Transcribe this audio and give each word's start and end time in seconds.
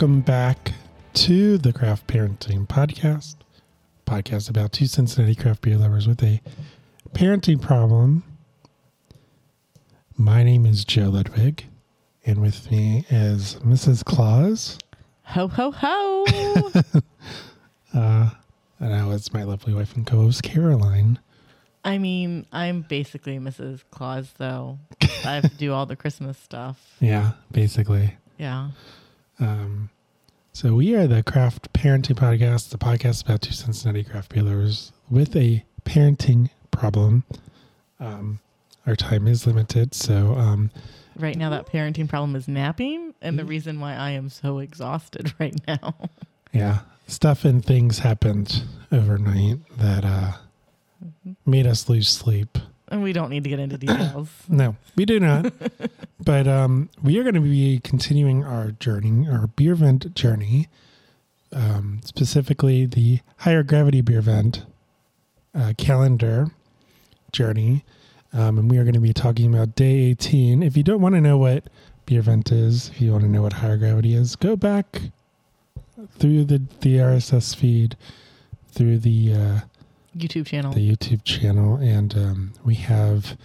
welcome 0.00 0.22
back 0.22 0.72
to 1.12 1.58
the 1.58 1.74
Craft 1.74 2.06
Parenting 2.06 2.66
Podcast. 2.66 3.36
Podcast 4.06 4.48
about 4.48 4.72
two 4.72 4.86
Cincinnati 4.86 5.34
craft 5.34 5.60
beer 5.60 5.76
lovers 5.76 6.08
with 6.08 6.22
a 6.22 6.40
parenting 7.12 7.60
problem. 7.60 8.24
My 10.16 10.42
name 10.42 10.64
is 10.64 10.86
Joe 10.86 11.10
Ludwig, 11.10 11.66
and 12.24 12.40
with 12.40 12.70
me 12.70 13.04
is 13.10 13.56
Mrs. 13.56 14.02
Claus. 14.02 14.78
Ho 15.24 15.48
ho 15.48 15.70
ho! 15.70 16.70
Uh, 17.92 18.30
and 18.78 18.90
now 18.92 19.10
it's 19.10 19.34
my 19.34 19.42
lovely 19.42 19.74
wife 19.74 19.94
and 19.96 20.06
co-host 20.06 20.42
Caroline. 20.42 21.18
I 21.84 21.98
mean, 21.98 22.46
I'm 22.52 22.82
basically 22.82 23.38
Mrs. 23.38 23.82
Claus, 23.90 24.32
though. 24.38 24.78
I 25.26 25.34
have 25.34 25.42
to 25.42 25.56
do 25.58 25.74
all 25.74 25.84
the 25.84 25.96
Christmas 25.96 26.38
stuff. 26.38 26.96
Yeah, 27.00 27.32
basically. 27.52 28.16
Yeah. 28.38 28.70
Um, 29.40 29.90
so 30.52 30.74
we 30.74 30.94
are 30.94 31.06
the 31.06 31.22
Craft 31.22 31.72
Parenting 31.72 32.16
Podcast, 32.16 32.70
the 32.70 32.78
podcast 32.78 33.24
about 33.24 33.40
two 33.42 33.52
Cincinnati 33.52 34.04
craft 34.04 34.34
beer 34.34 34.42
lovers 34.42 34.92
with 35.10 35.34
a 35.36 35.64
parenting 35.84 36.50
problem. 36.70 37.24
Um, 37.98 38.40
our 38.86 38.96
time 38.96 39.26
is 39.28 39.46
limited, 39.46 39.94
so 39.94 40.34
um, 40.34 40.70
Right 41.16 41.36
now, 41.36 41.50
that 41.50 41.66
parenting 41.66 42.08
problem 42.08 42.34
is 42.36 42.48
napping, 42.48 43.14
and 43.20 43.36
Mm-hmm. 43.36 43.36
the 43.36 43.44
reason 43.44 43.80
why 43.80 43.94
I 43.94 44.10
am 44.10 44.28
so 44.30 44.58
exhausted 44.58 45.34
right 45.40 45.54
now. 45.66 45.94
yeah, 46.52 46.80
stuff 47.06 47.44
and 47.44 47.64
things 47.64 47.98
happened 48.00 48.62
overnight 48.90 49.58
that 49.78 50.04
uh, 50.04 50.32
made 51.46 51.66
us 51.66 51.88
lose 51.88 52.08
sleep. 52.08 52.58
And 52.90 53.02
we 53.02 53.12
don't 53.12 53.30
need 53.30 53.44
to 53.44 53.50
get 53.50 53.58
into 53.58 53.78
details. 53.78 54.28
No, 54.48 54.76
we 54.96 55.04
do 55.04 55.20
not. 55.20 55.52
but 56.20 56.46
um, 56.48 56.90
we 57.02 57.18
are 57.18 57.22
going 57.22 57.34
to 57.34 57.40
be 57.40 57.80
continuing 57.82 58.44
our 58.44 58.72
journey, 58.72 59.28
our 59.28 59.46
beer 59.46 59.74
vent 59.74 60.14
journey, 60.14 60.68
um, 61.52 62.00
specifically 62.04 62.86
the 62.86 63.20
higher 63.38 63.62
gravity 63.62 64.00
beer 64.00 64.20
vent 64.20 64.64
uh, 65.54 65.72
calendar 65.78 66.50
journey. 67.32 67.84
Um, 68.32 68.58
and 68.58 68.70
we 68.70 68.78
are 68.78 68.84
going 68.84 68.94
to 68.94 69.00
be 69.00 69.12
talking 69.12 69.52
about 69.52 69.74
day 69.74 70.10
18. 70.10 70.62
If 70.62 70.76
you 70.76 70.82
don't 70.82 71.00
want 71.00 71.14
to 71.14 71.20
know 71.20 71.38
what 71.38 71.64
beer 72.06 72.22
vent 72.22 72.52
is, 72.52 72.88
if 72.90 73.00
you 73.00 73.12
want 73.12 73.24
to 73.24 73.30
know 73.30 73.42
what 73.42 73.54
higher 73.54 73.76
gravity 73.76 74.14
is, 74.14 74.36
go 74.36 74.56
back 74.56 75.00
through 76.18 76.44
the, 76.44 76.62
the 76.80 76.96
RSS 76.96 77.54
feed, 77.54 77.96
through 78.72 78.98
the. 78.98 79.34
Uh, 79.34 79.60
YouTube 80.16 80.46
channel. 80.46 80.72
the 80.72 80.96
YouTube 80.96 81.24
channel, 81.24 81.76
and 81.76 82.14
um, 82.16 82.52
we 82.64 82.74
have 82.74 83.36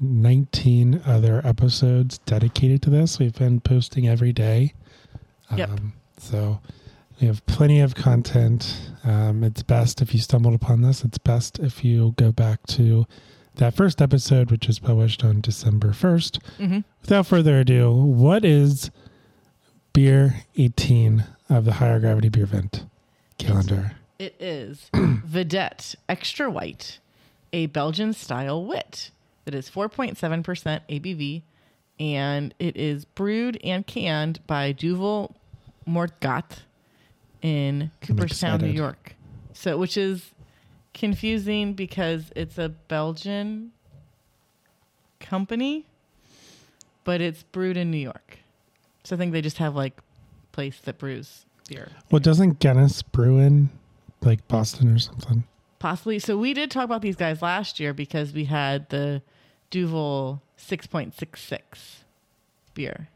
19 0.00 1.02
other 1.06 1.40
episodes 1.44 2.18
dedicated 2.18 2.82
to 2.82 2.90
this. 2.90 3.18
We've 3.18 3.34
been 3.34 3.60
posting 3.60 4.08
every 4.08 4.32
day. 4.32 4.74
Yep. 5.56 5.70
Um, 5.70 5.92
so 6.18 6.60
we 7.20 7.26
have 7.26 7.44
plenty 7.46 7.80
of 7.80 7.94
content. 7.94 8.90
Um, 9.04 9.42
it's 9.44 9.62
best 9.62 10.02
if 10.02 10.12
you 10.12 10.20
stumbled 10.20 10.54
upon 10.54 10.82
this, 10.82 11.04
it's 11.04 11.18
best 11.18 11.58
if 11.58 11.84
you 11.84 12.14
go 12.16 12.32
back 12.32 12.64
to 12.68 13.06
that 13.56 13.74
first 13.74 14.02
episode, 14.02 14.50
which 14.50 14.66
was 14.66 14.78
published 14.78 15.24
on 15.24 15.40
December 15.40 15.88
1st. 15.92 16.42
hmm 16.58 16.78
Without 17.00 17.26
further 17.26 17.60
ado, 17.60 17.90
what 17.92 18.44
is 18.44 18.90
beer 19.92 20.42
18 20.56 21.24
of 21.48 21.64
the 21.64 21.74
higher 21.74 21.98
gravity 22.00 22.28
beer 22.28 22.44
vent 22.46 22.84
calendar? 23.38 23.92
It 24.18 24.34
is 24.40 24.90
Vedett 24.94 25.94
Extra 26.08 26.50
White, 26.50 26.98
a 27.52 27.66
Belgian 27.66 28.12
style 28.12 28.64
wit 28.64 29.10
that 29.44 29.54
is 29.54 29.68
4.7% 29.70 30.16
ABV, 30.88 31.42
and 32.00 32.54
it 32.58 32.76
is 32.76 33.04
brewed 33.04 33.58
and 33.62 33.86
canned 33.86 34.44
by 34.46 34.72
Duvel 34.72 35.34
Moortgat 35.88 36.60
in 37.42 37.90
Cooperstown, 38.00 38.60
New. 38.60 38.68
York. 38.68 39.14
So, 39.52 39.76
which 39.76 39.96
is 39.96 40.32
confusing 40.94 41.74
because 41.74 42.32
it's 42.34 42.58
a 42.58 42.70
Belgian 42.70 43.72
company, 45.20 45.84
but 47.04 47.20
it's 47.20 47.42
brewed 47.44 47.76
in 47.76 47.90
New 47.90 47.98
York. 47.98 48.38
So 49.04 49.14
I 49.14 49.18
think 49.18 49.32
they 49.32 49.40
just 49.40 49.58
have 49.58 49.76
like 49.76 50.00
place 50.52 50.80
that 50.84 50.98
brews 50.98 51.44
beer. 51.68 51.88
Well, 52.10 52.20
doesn't 52.20 52.58
Guinness 52.58 53.02
brew 53.02 53.38
in 53.38 53.68
like 54.22 54.46
Boston 54.48 54.94
or 54.94 54.98
something? 54.98 55.44
Possibly. 55.78 56.18
So 56.18 56.36
we 56.36 56.54
did 56.54 56.70
talk 56.70 56.84
about 56.84 57.02
these 57.02 57.16
guys 57.16 57.42
last 57.42 57.78
year 57.78 57.92
because 57.92 58.32
we 58.32 58.44
had 58.46 58.88
the 58.88 59.22
Duvel 59.70 60.42
6.66 60.58 61.60
beer 62.74 63.08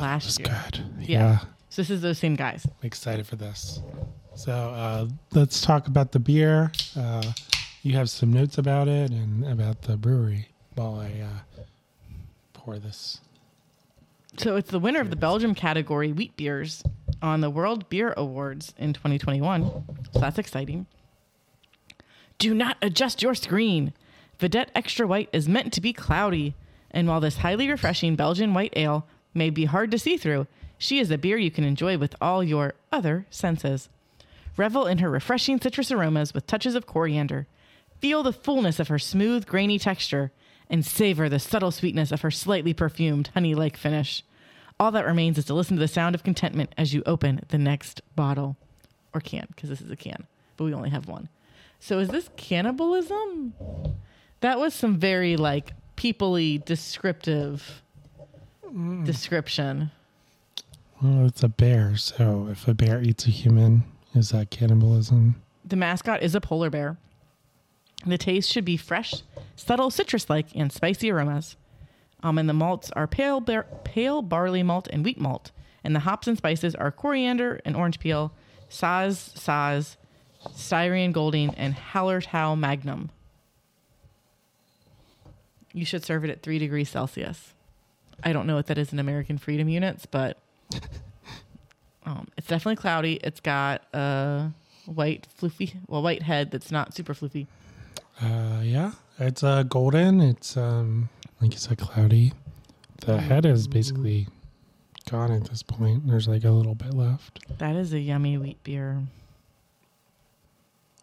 last 0.00 0.36
That's 0.36 0.38
year. 0.38 0.62
good. 0.70 0.84
Yeah. 1.00 1.18
Yeah. 1.18 1.38
So 1.70 1.82
this 1.82 1.90
is 1.90 2.02
those 2.02 2.18
same 2.18 2.36
guys. 2.36 2.66
I'm 2.66 2.86
excited 2.86 3.26
for 3.26 3.36
this. 3.36 3.80
So 4.34 4.52
uh, 4.52 5.08
let's 5.32 5.60
talk 5.60 5.86
about 5.88 6.12
the 6.12 6.18
beer. 6.20 6.70
Uh, 6.96 7.32
you 7.82 7.96
have 7.96 8.08
some 8.10 8.32
notes 8.32 8.58
about 8.58 8.88
it 8.88 9.10
and 9.10 9.44
about 9.46 9.82
the 9.82 9.96
brewery 9.96 10.48
while 10.74 11.00
I 11.00 11.20
uh, 11.20 11.62
pour 12.52 12.78
this. 12.78 13.20
So 14.36 14.56
it's 14.56 14.70
the 14.70 14.78
winner 14.78 15.00
of 15.00 15.10
the 15.10 15.16
Belgium 15.16 15.54
category 15.54 16.12
wheat 16.12 16.36
beers 16.36 16.82
on 17.24 17.40
the 17.40 17.48
World 17.48 17.88
Beer 17.88 18.12
Awards 18.18 18.74
in 18.76 18.92
2021. 18.92 19.64
So 20.12 20.20
that's 20.20 20.38
exciting. 20.38 20.84
Do 22.38 22.52
not 22.52 22.76
adjust 22.82 23.22
your 23.22 23.34
screen. 23.34 23.94
Vedett 24.38 24.68
Extra 24.74 25.06
White 25.06 25.30
is 25.32 25.48
meant 25.48 25.72
to 25.72 25.80
be 25.80 25.94
cloudy, 25.94 26.54
and 26.90 27.08
while 27.08 27.20
this 27.20 27.38
highly 27.38 27.70
refreshing 27.70 28.14
Belgian 28.14 28.52
white 28.52 28.74
ale 28.76 29.06
may 29.32 29.48
be 29.48 29.64
hard 29.64 29.90
to 29.92 29.98
see 29.98 30.18
through, 30.18 30.46
she 30.76 30.98
is 30.98 31.10
a 31.10 31.16
beer 31.16 31.38
you 31.38 31.50
can 31.50 31.64
enjoy 31.64 31.96
with 31.96 32.14
all 32.20 32.44
your 32.44 32.74
other 32.92 33.24
senses. 33.30 33.88
Revel 34.58 34.86
in 34.86 34.98
her 34.98 35.08
refreshing 35.08 35.58
citrus 35.58 35.90
aromas 35.90 36.34
with 36.34 36.46
touches 36.46 36.74
of 36.74 36.86
coriander. 36.86 37.46
Feel 38.00 38.22
the 38.22 38.34
fullness 38.34 38.78
of 38.78 38.88
her 38.88 38.98
smooth, 38.98 39.46
grainy 39.46 39.78
texture, 39.78 40.30
and 40.68 40.84
savor 40.84 41.30
the 41.30 41.38
subtle 41.38 41.70
sweetness 41.70 42.12
of 42.12 42.20
her 42.20 42.30
slightly 42.30 42.74
perfumed 42.74 43.30
honey 43.32 43.54
like 43.54 43.78
finish. 43.78 44.22
All 44.80 44.90
that 44.90 45.06
remains 45.06 45.38
is 45.38 45.44
to 45.46 45.54
listen 45.54 45.76
to 45.76 45.80
the 45.80 45.88
sound 45.88 46.14
of 46.14 46.24
contentment 46.24 46.74
as 46.76 46.92
you 46.92 47.02
open 47.06 47.40
the 47.48 47.58
next 47.58 48.02
bottle 48.16 48.56
or 49.12 49.20
can, 49.20 49.46
because 49.48 49.70
this 49.70 49.80
is 49.80 49.90
a 49.90 49.96
can, 49.96 50.26
but 50.56 50.64
we 50.64 50.74
only 50.74 50.90
have 50.90 51.06
one. 51.06 51.28
So 51.78 51.98
is 52.00 52.08
this 52.08 52.28
cannibalism? 52.36 53.54
That 54.40 54.58
was 54.58 54.74
some 54.74 54.96
very 54.96 55.36
like 55.36 55.72
peoply 55.96 56.64
descriptive 56.64 57.82
mm. 58.66 59.04
description. 59.04 59.90
Well, 61.02 61.26
it's 61.26 61.42
a 61.42 61.48
bear, 61.48 61.96
so 61.96 62.48
if 62.50 62.66
a 62.66 62.74
bear 62.74 63.02
eats 63.02 63.26
a 63.26 63.30
human, 63.30 63.84
is 64.14 64.30
that 64.30 64.50
cannibalism? 64.50 65.36
The 65.64 65.76
mascot 65.76 66.22
is 66.22 66.34
a 66.34 66.40
polar 66.40 66.70
bear. 66.70 66.96
The 68.06 68.18
taste 68.18 68.50
should 68.50 68.64
be 68.64 68.76
fresh, 68.76 69.22
subtle 69.56 69.90
citrus 69.90 70.28
like, 70.28 70.46
and 70.54 70.72
spicy 70.72 71.10
aromas. 71.10 71.56
Um, 72.24 72.38
and 72.38 72.48
the 72.48 72.54
malts 72.54 72.90
are 72.92 73.06
pale, 73.06 73.38
bar- 73.40 73.66
pale 73.84 74.22
barley 74.22 74.62
malt 74.62 74.88
and 74.90 75.04
wheat 75.04 75.20
malt. 75.20 75.52
And 75.84 75.94
the 75.94 76.00
hops 76.00 76.26
and 76.26 76.38
spices 76.38 76.74
are 76.74 76.90
coriander 76.90 77.60
and 77.66 77.76
orange 77.76 78.00
peel, 78.00 78.32
Saaz, 78.70 79.34
Saaz, 79.38 79.96
Styrian 80.54 81.12
Golding, 81.12 81.54
and 81.54 81.76
Hallertau 81.76 82.58
Magnum. 82.58 83.10
You 85.74 85.84
should 85.84 86.02
serve 86.02 86.24
it 86.24 86.30
at 86.30 86.42
three 86.42 86.58
degrees 86.58 86.88
Celsius. 86.88 87.52
I 88.22 88.32
don't 88.32 88.46
know 88.46 88.54
what 88.54 88.68
that 88.68 88.78
is 88.78 88.92
in 88.92 88.98
American 88.98 89.36
freedom 89.36 89.68
units, 89.68 90.06
but 90.06 90.38
um, 92.06 92.28
it's 92.38 92.46
definitely 92.46 92.76
cloudy. 92.76 93.14
It's 93.22 93.40
got 93.40 93.82
a 93.92 94.50
white 94.86 95.26
floofy, 95.38 95.74
well, 95.88 96.02
white 96.02 96.22
head 96.22 96.50
that's 96.50 96.70
not 96.70 96.94
super 96.94 97.12
floofy. 97.12 97.48
Uh, 98.22 98.60
yeah, 98.62 98.92
it's 99.18 99.42
uh, 99.42 99.64
golden. 99.64 100.22
It's 100.22 100.56
um, 100.56 101.10
like 101.40 101.52
you 101.52 101.58
said, 101.58 101.78
cloudy. 101.78 102.32
The 103.04 103.18
head 103.20 103.44
is 103.44 103.66
basically 103.68 104.26
gone 105.10 105.30
at 105.32 105.44
this 105.50 105.62
point. 105.62 106.06
There's 106.06 106.26
like 106.28 106.44
a 106.44 106.50
little 106.50 106.74
bit 106.74 106.94
left 106.94 107.40
That 107.58 107.76
is 107.76 107.92
a 107.92 107.98
yummy 108.00 108.38
wheat 108.38 108.62
beer. 108.64 109.02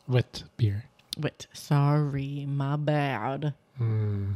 with 0.08 0.44
beer. 0.58 0.86
Wait, 1.18 1.46
sorry, 1.54 2.46
my 2.48 2.76
bad. 2.78 3.54
Hmm. 3.78 4.32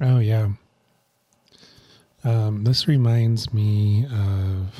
Oh 0.00 0.18
yeah. 0.18 0.48
Um, 2.24 2.64
this 2.64 2.88
reminds 2.88 3.52
me 3.52 4.06
of. 4.06 4.74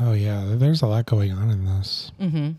Oh 0.00 0.12
yeah, 0.12 0.44
there's 0.56 0.82
a 0.82 0.86
lot 0.86 1.06
going 1.06 1.32
on 1.32 1.50
in 1.50 1.64
this. 1.64 2.10
Mm-hmm. 2.20 2.50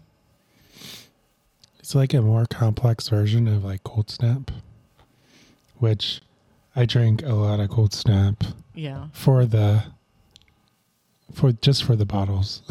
It's 1.85 1.93
like 1.93 2.15
a 2.15 2.21
more 2.23 2.47
complex 2.47 3.09
version 3.09 3.47
of 3.47 3.63
like 3.63 3.83
Cold 3.83 4.09
Snap, 4.09 4.49
which 5.77 6.19
I 6.75 6.85
drink 6.87 7.21
a 7.21 7.33
lot 7.35 7.59
of 7.59 7.69
Cold 7.69 7.93
Snap 7.93 8.43
Yeah. 8.73 9.09
for 9.13 9.45
the 9.45 9.83
for 11.31 11.51
just 11.51 11.83
for 11.83 11.95
the 11.95 12.07
bottles. 12.07 12.63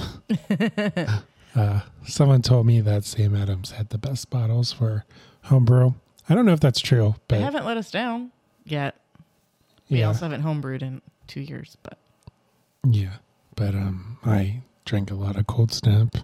uh, 1.55 1.82
someone 2.05 2.43
told 2.43 2.66
me 2.66 2.81
that 2.81 3.05
Sam 3.05 3.37
Adams 3.37 3.70
had 3.70 3.90
the 3.90 3.99
best 3.99 4.31
bottles 4.31 4.72
for 4.72 5.05
homebrew. 5.44 5.93
I 6.28 6.34
don't 6.34 6.44
know 6.44 6.52
if 6.52 6.58
that's 6.58 6.81
true, 6.81 7.14
They 7.28 7.37
but 7.37 7.40
haven't 7.44 7.66
let 7.66 7.76
us 7.76 7.93
down 7.93 8.32
yet. 8.64 8.96
We 9.88 10.00
Yeah. 10.00 10.08
also 10.08 10.28
haven't 10.28 10.43
homebrewed 10.43 10.82
in 10.82 11.02
two 11.28 11.40
years, 11.40 11.76
but 11.84 11.99
Yeah, 12.84 13.19
but 13.55 13.76
um, 13.76 14.19
I 14.25 14.62
drink 14.84 15.12
a 15.12 15.14
lot 15.14 15.37
of 15.37 15.46
Cold 15.46 15.70
Snap 15.72 16.16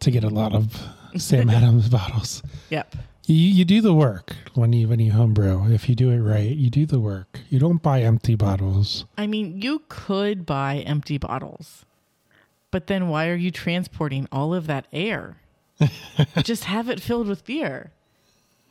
to 0.00 0.10
get 0.10 0.22
a 0.22 0.28
lot 0.28 0.52
of 0.54 0.82
Sam 1.18 1.50
Adams 1.50 1.88
bottles. 1.88 2.42
yep. 2.70 2.94
You 3.26 3.36
you 3.36 3.64
do 3.64 3.80
the 3.80 3.94
work 3.94 4.34
when 4.54 4.72
you 4.72 4.88
when 4.88 4.98
you 4.98 5.12
homebrew. 5.12 5.72
If 5.72 5.88
you 5.88 5.94
do 5.94 6.10
it 6.10 6.18
right, 6.18 6.50
you 6.50 6.68
do 6.70 6.84
the 6.86 6.98
work. 6.98 7.40
You 7.48 7.58
don't 7.60 7.80
buy 7.82 8.02
empty 8.02 8.34
bottles. 8.34 9.04
I 9.16 9.26
mean, 9.28 9.60
you 9.62 9.82
could 9.88 10.44
buy 10.46 10.78
empty 10.78 11.16
bottles, 11.18 11.84
but 12.72 12.86
then 12.88 13.08
why 13.08 13.28
are 13.28 13.36
you 13.36 13.50
transporting 13.52 14.26
all 14.32 14.52
of 14.52 14.66
that 14.66 14.86
air? 14.92 15.36
Just 16.42 16.64
have 16.64 16.88
it 16.88 17.00
filled 17.00 17.28
with 17.28 17.44
beer. 17.44 17.92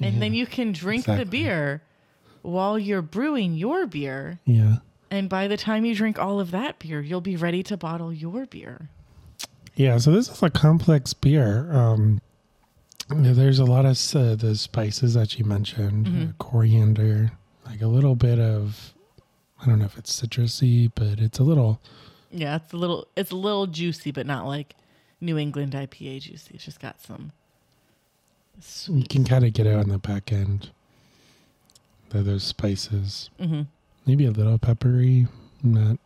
And 0.01 0.21
then 0.21 0.33
you 0.33 0.45
can 0.45 0.71
drink 0.71 1.05
the 1.05 1.25
beer 1.25 1.81
while 2.41 2.79
you're 2.79 3.01
brewing 3.01 3.53
your 3.55 3.85
beer. 3.85 4.39
Yeah, 4.45 4.77
And 5.11 5.27
by 5.27 5.47
the 5.49 5.57
time 5.57 5.83
you 5.83 5.93
drink 5.93 6.17
all 6.17 6.39
of 6.39 6.51
that 6.51 6.79
beer, 6.79 7.01
you'll 7.01 7.19
be 7.19 7.35
ready 7.35 7.63
to 7.63 7.75
bottle 7.75 8.13
your 8.13 8.45
beer. 8.45 8.87
yeah. 9.75 9.97
So 9.97 10.11
this 10.11 10.29
is 10.29 10.41
a 10.41 10.49
complex 10.49 11.13
beer. 11.13 11.69
Um, 11.73 12.21
there's 13.09 13.59
a 13.59 13.65
lot 13.65 13.85
of 13.85 13.97
uh, 14.15 14.35
the 14.35 14.55
spices 14.55 15.13
that 15.15 15.37
you 15.39 15.45
mentioned, 15.45 16.05
Mhm. 16.07 16.29
uh, 16.29 16.33
coriander, 16.37 17.31
like 17.65 17.81
a 17.81 17.87
little 17.87 18.15
bit 18.15 18.39
of. 18.39 18.93
I 19.61 19.65
don't 19.65 19.79
know 19.79 19.85
if 19.85 19.97
it's 19.97 20.21
citrusy, 20.21 20.89
but 20.95 21.19
it's 21.19 21.39
a 21.39 21.43
little. 21.43 21.81
Yeah, 22.31 22.55
it's 22.57 22.71
a 22.73 22.77
little 22.77 23.07
it's 23.15 23.31
a 23.31 23.35
little 23.35 23.67
juicy, 23.67 24.11
but 24.11 24.25
not 24.25 24.45
like 24.45 24.75
New 25.19 25.37
England 25.37 25.73
IPA 25.73 26.19
juicy. 26.21 26.51
It's 26.53 26.63
just 26.65 26.79
got 26.79 27.01
some 27.01 27.31
You 28.87 29.03
can 29.09 29.23
kind 29.25 29.45
of 29.45 29.53
get 29.53 29.65
it 29.67 29.75
on 29.75 29.87
the 29.89 29.97
back 29.97 30.31
end. 30.31 30.69
The, 32.09 32.21
those 32.23 32.43
spices. 32.43 33.29
hmm 33.39 33.63
maybe 34.05 34.25
a 34.25 34.31
little 34.31 34.57
peppery, 34.57 35.27
not 35.61 35.99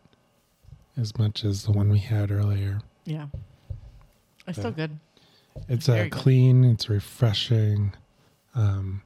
as 0.94 1.16
much 1.18 1.42
as 1.42 1.62
the 1.64 1.72
one 1.72 1.88
we 1.88 1.98
had 1.98 2.30
earlier. 2.30 2.80
Yeah. 3.06 3.28
It's 4.46 4.58
still 4.58 4.72
good. 4.72 4.98
It's 5.68 5.88
uh, 5.88 6.08
clean, 6.10 6.64
it's 6.64 6.88
refreshing. 6.88 7.92
Um, 8.54 9.02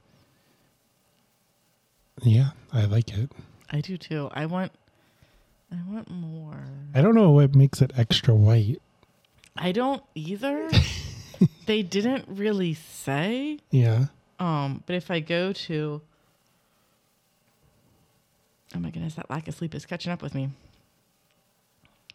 yeah, 2.23 2.49
I 2.73 2.85
like 2.85 3.17
it. 3.17 3.31
I 3.71 3.81
do 3.81 3.97
too. 3.97 4.29
I 4.33 4.45
want 4.45 4.71
I 5.71 5.77
want 5.87 6.09
more. 6.09 6.63
I 6.95 7.01
don't 7.01 7.15
know 7.15 7.31
what 7.31 7.55
makes 7.55 7.81
it 7.81 7.91
extra 7.95 8.33
white. 8.33 8.81
I 9.55 9.71
don't 9.71 10.03
either. 10.15 10.69
they 11.65 11.83
didn't 11.83 12.25
really 12.27 12.73
say. 12.73 13.59
Yeah, 13.71 14.05
Um, 14.39 14.83
but 14.85 14.95
if 14.95 15.11
I 15.11 15.19
go 15.19 15.53
to 15.53 16.01
Oh 18.75 18.79
my 18.79 18.91
goodness, 18.91 19.15
that 19.15 19.29
lack 19.29 19.47
of 19.47 19.55
sleep 19.55 19.73
is 19.73 19.85
catching 19.85 20.11
up 20.11 20.21
with 20.21 20.35
me. 20.35 20.49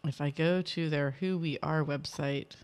If 0.05 0.21
I 0.21 0.29
go 0.29 0.61
to 0.61 0.89
their 0.89 1.11
Who 1.19 1.37
We 1.37 1.57
Are 1.61 1.83
website, 1.83 2.55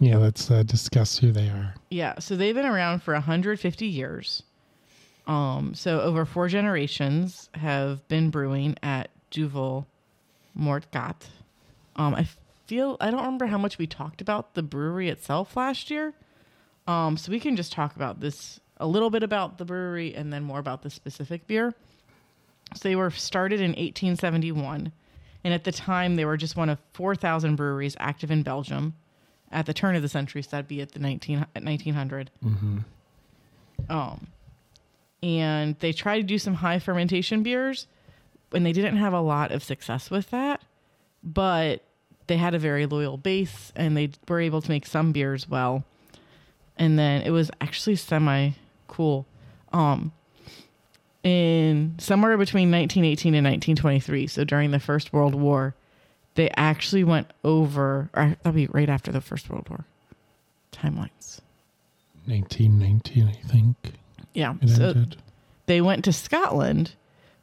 yeah. 0.00 0.16
Let's 0.16 0.50
uh, 0.50 0.64
discuss 0.64 1.18
who 1.18 1.30
they 1.30 1.48
are. 1.48 1.74
yeah, 1.90 2.18
so 2.18 2.34
they've 2.34 2.54
been 2.54 2.66
around 2.66 3.02
for 3.02 3.14
150 3.14 3.86
years. 3.86 4.42
Um, 5.26 5.74
so 5.74 6.00
over 6.00 6.24
four 6.24 6.48
generations 6.48 7.48
have 7.54 8.06
been 8.08 8.30
brewing 8.30 8.76
at 8.82 9.10
Duvel 9.30 9.86
Moortgat. 10.58 11.28
Um, 11.94 12.14
I 12.16 12.26
feel 12.66 12.96
I 13.00 13.10
don't 13.10 13.20
remember 13.20 13.46
how 13.46 13.58
much 13.58 13.78
we 13.78 13.86
talked 13.86 14.20
about 14.20 14.54
the 14.54 14.62
brewery 14.62 15.08
itself 15.08 15.56
last 15.56 15.90
year. 15.90 16.14
Um, 16.86 17.16
so 17.16 17.30
we 17.30 17.38
can 17.38 17.54
just 17.54 17.72
talk 17.72 17.94
about 17.94 18.20
this 18.20 18.58
a 18.78 18.86
little 18.86 19.10
bit 19.10 19.22
about 19.22 19.58
the 19.58 19.64
brewery 19.64 20.14
and 20.14 20.32
then 20.32 20.42
more 20.42 20.58
about 20.58 20.82
the 20.82 20.90
specific 20.90 21.46
beer. 21.46 21.74
So 22.74 22.88
they 22.88 22.96
were 22.96 23.10
started 23.10 23.60
in 23.60 23.70
1871, 23.70 24.92
and 25.44 25.54
at 25.54 25.64
the 25.64 25.72
time 25.72 26.16
they 26.16 26.24
were 26.24 26.36
just 26.36 26.56
one 26.56 26.68
of 26.68 26.78
4,000 26.94 27.56
breweries 27.56 27.96
active 27.98 28.30
in 28.30 28.42
Belgium. 28.42 28.94
At 29.52 29.66
the 29.66 29.74
turn 29.74 29.96
of 29.96 30.02
the 30.02 30.08
century, 30.08 30.42
so 30.42 30.50
that'd 30.52 30.68
be 30.68 30.80
at 30.80 30.92
the 30.92 31.00
19 31.00 31.38
at 31.38 31.64
1900. 31.64 32.30
Mm-hmm. 32.44 32.78
Um, 33.88 34.28
and 35.22 35.76
they 35.80 35.92
tried 35.92 36.18
to 36.18 36.22
do 36.22 36.38
some 36.38 36.54
high 36.54 36.78
fermentation 36.78 37.42
beers, 37.42 37.86
and 38.52 38.64
they 38.64 38.72
didn't 38.72 38.96
have 38.96 39.12
a 39.12 39.20
lot 39.20 39.50
of 39.50 39.64
success 39.64 40.10
with 40.10 40.30
that. 40.30 40.62
But 41.22 41.82
they 42.28 42.36
had 42.36 42.54
a 42.54 42.58
very 42.58 42.86
loyal 42.86 43.16
base, 43.16 43.72
and 43.74 43.96
they 43.96 44.10
were 44.28 44.40
able 44.40 44.62
to 44.62 44.70
make 44.70 44.86
some 44.86 45.12
beers 45.12 45.48
well. 45.48 45.84
And 46.76 46.98
then 46.98 47.22
it 47.22 47.30
was 47.30 47.50
actually 47.60 47.96
semi 47.96 48.52
cool. 48.86 49.26
Um, 49.72 50.12
in 51.22 51.96
somewhere 51.98 52.36
between 52.38 52.70
1918 52.70 53.34
and 53.34 53.44
1923, 53.44 54.26
so 54.26 54.44
during 54.44 54.70
the 54.70 54.80
First 54.80 55.12
World 55.12 55.34
War, 55.34 55.74
they 56.34 56.50
actually 56.56 57.04
went 57.04 57.30
over, 57.44 58.08
or 58.14 58.36
that'll 58.42 58.52
be 58.52 58.66
right 58.68 58.88
after 58.88 59.10
the 59.12 59.20
First 59.20 59.50
World 59.50 59.68
War. 59.68 59.84
Timelines. 60.72 61.40
1919, 62.26 63.28
I 63.28 63.48
think 63.48 63.76
Yeah. 64.34 64.54
it 64.62 64.68
So 64.68 64.90
ended. 64.90 65.16
they 65.66 65.80
went 65.80 66.04
to 66.04 66.12
Scotland 66.12 66.94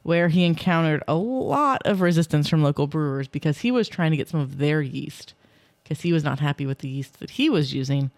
where 0.02 0.28
he 0.28 0.44
encountered 0.44 1.02
a 1.06 1.14
lot 1.14 1.82
of 1.84 2.00
resistance 2.00 2.48
from 2.48 2.62
local 2.62 2.86
brewers 2.86 3.28
because 3.28 3.58
he 3.58 3.70
was 3.70 3.88
trying 3.88 4.10
to 4.10 4.16
get 4.16 4.28
some 4.28 4.40
of 4.40 4.56
their 4.58 4.80
yeast 4.80 5.34
because 5.82 6.00
he 6.00 6.12
was 6.12 6.24
not 6.24 6.40
happy 6.40 6.64
with 6.64 6.78
the 6.78 6.88
yeast 6.88 7.20
that 7.20 7.30
he 7.30 7.50
was 7.50 7.74
using. 7.74 8.10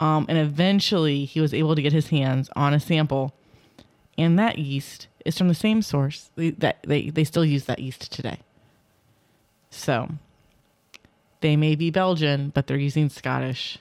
Um, 0.00 0.26
and 0.28 0.36
eventually 0.36 1.24
he 1.24 1.40
was 1.40 1.54
able 1.54 1.74
to 1.74 1.82
get 1.82 1.92
his 1.92 2.08
hands 2.08 2.50
on 2.56 2.74
a 2.74 2.80
sample. 2.80 3.34
And 4.18 4.38
that 4.38 4.58
yeast 4.58 5.06
is 5.24 5.38
from 5.38 5.48
the 5.48 5.54
same 5.54 5.80
source 5.82 6.30
they, 6.36 6.50
that 6.50 6.78
they, 6.86 7.08
they 7.10 7.24
still 7.24 7.44
use 7.44 7.64
that 7.64 7.78
yeast 7.78 8.12
today. 8.12 8.40
So 9.70 10.08
they 11.40 11.56
may 11.56 11.74
be 11.74 11.90
Belgian, 11.90 12.50
but 12.50 12.66
they're 12.66 12.76
using 12.76 13.08
Scottish 13.08 13.78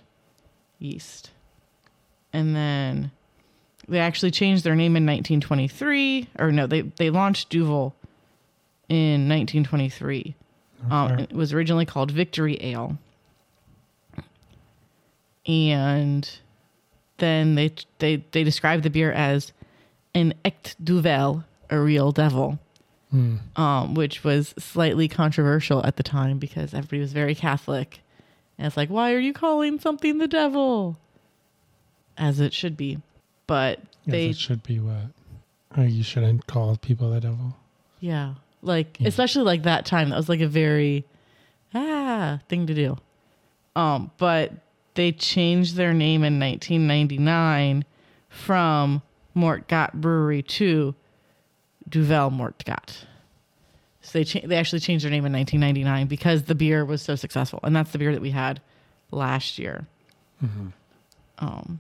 yeast. 0.78 1.32
And 2.31 2.56
then 2.56 3.12
they 3.88 4.00
actually 4.00 4.31
changed 4.31 4.64
their 4.64 4.76
name 4.76 4.96
in 4.96 5.06
1923 5.06 6.28
or 6.38 6.52
no 6.52 6.68
they 6.68 6.81
they 6.81 7.10
launched 7.10 7.50
duvel 7.50 7.96
in 8.88 9.28
1923 9.28 10.36
um, 10.90 11.19
it 11.19 11.34
was 11.34 11.54
originally 11.54 11.86
called 11.86 12.12
victory 12.12 12.58
ale. 12.62 12.98
And 15.46 16.30
then 17.18 17.56
they 17.56 17.74
they 17.98 18.24
they 18.31 18.44
described 18.44 18.84
the 18.84 18.90
beer 18.90 19.12
as 19.12 19.52
an 20.14 20.34
echt 20.46 20.84
duvel 20.84 21.44
a 21.69 21.80
real 21.80 22.12
devil 22.12 22.60
Hmm. 23.11 23.37
um, 23.56 23.95
which 23.95 24.23
was 24.23 24.54
slightly 24.59 25.07
controversial 25.07 25.83
at 25.83 25.95
the 25.95 26.04
time 26.04 26.37
because 26.37 26.75
everybody 26.75 26.99
was 26.99 27.11
very 27.11 27.33
Catholic. 27.33 28.01
And 28.57 28.68
it's 28.68 28.78
like, 28.78 28.89
why 28.89 29.13
are 29.13 29.19
you 29.19 29.33
calling 29.33 29.80
something 29.80 30.19
the 30.19 30.28
devil? 30.28 30.99
As 32.18 32.39
it 32.39 32.54
should 32.54 32.78
be. 32.78 32.99
But 33.47 33.80
they, 34.06 34.28
it 34.28 34.37
should 34.37 34.61
be 34.61 34.80
what. 34.80 35.06
Oh, 35.75 35.81
you 35.83 36.04
shouldn't 36.04 36.45
call 36.45 36.78
people 36.78 37.09
the 37.09 37.19
devil. 37.21 37.56
yeah, 37.99 38.35
like, 38.61 38.97
Yeah. 38.99 39.07
especially 39.07 39.44
like 39.44 39.63
that 39.63 39.85
time, 39.87 40.09
that 40.09 40.18
was 40.18 40.30
like 40.30 40.42
a 40.42 40.47
very, 40.47 41.04
ah, 41.73 42.39
thing 42.47 42.68
to 42.68 42.73
do. 42.75 42.97
Um, 43.75 44.11
but 44.18 44.51
they 44.95 45.11
changed 45.13 45.75
their 45.75 45.94
name 45.94 46.23
in 46.23 46.39
1999 46.39 47.85
from 48.28 49.01
Moortgat 49.35 49.94
Brewery 49.94 50.44
to 50.44 50.94
Duvel 51.90 52.31
Moortgat. 52.31 53.06
So 54.02 54.19
they 54.19 54.24
cha- 54.24 54.46
they 54.48 54.56
actually 54.56 54.80
changed 54.80 55.04
their 55.04 55.12
name 55.12 55.26
in 55.26 55.34
1999 55.34 56.08
because 56.08 56.44
the 56.44 56.56
beer 56.56 56.86
was 56.86 57.02
so 57.02 57.16
successful, 57.16 57.60
and 57.64 57.76
that's 57.76 57.92
the 57.92 57.98
beer 57.98 58.14
that 58.14 58.22
we 58.22 58.31
had 58.31 58.62
last 59.12 59.60
year. 59.60 59.86
Um, 61.40 61.80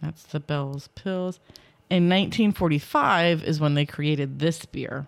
that's 0.00 0.22
the 0.24 0.40
Bell's 0.40 0.88
Pills. 0.88 1.40
In 1.90 2.04
1945 2.08 3.42
is 3.44 3.58
when 3.60 3.74
they 3.74 3.86
created 3.86 4.38
this 4.38 4.64
beer. 4.66 5.06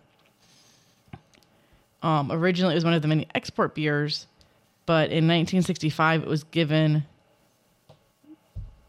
Um, 2.02 2.32
originally, 2.32 2.75
it 2.75 2.76
was 2.76 2.85
one 2.85 2.94
of 2.94 3.02
the 3.02 3.09
many 3.09 3.26
export 3.35 3.75
beers, 3.75 4.26
but 4.87 5.11
in 5.11 5.28
1965 5.28 6.23
it 6.23 6.28
was 6.28 6.44
given 6.44 7.04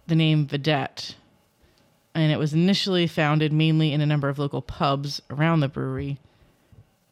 the 0.08 0.16
name 0.16 0.48
Vedett, 0.48 1.16
and 2.16 2.32
it 2.32 2.38
was 2.38 2.54
initially 2.54 3.08
founded 3.08 3.54
mainly 3.54 3.94
in 3.94 4.02
a 4.02 4.06
number 4.06 4.28
of 4.30 4.38
local 4.40 4.62
pubs 4.62 5.22
around 5.30 5.60
the 5.62 5.68
brewery. 5.70 6.20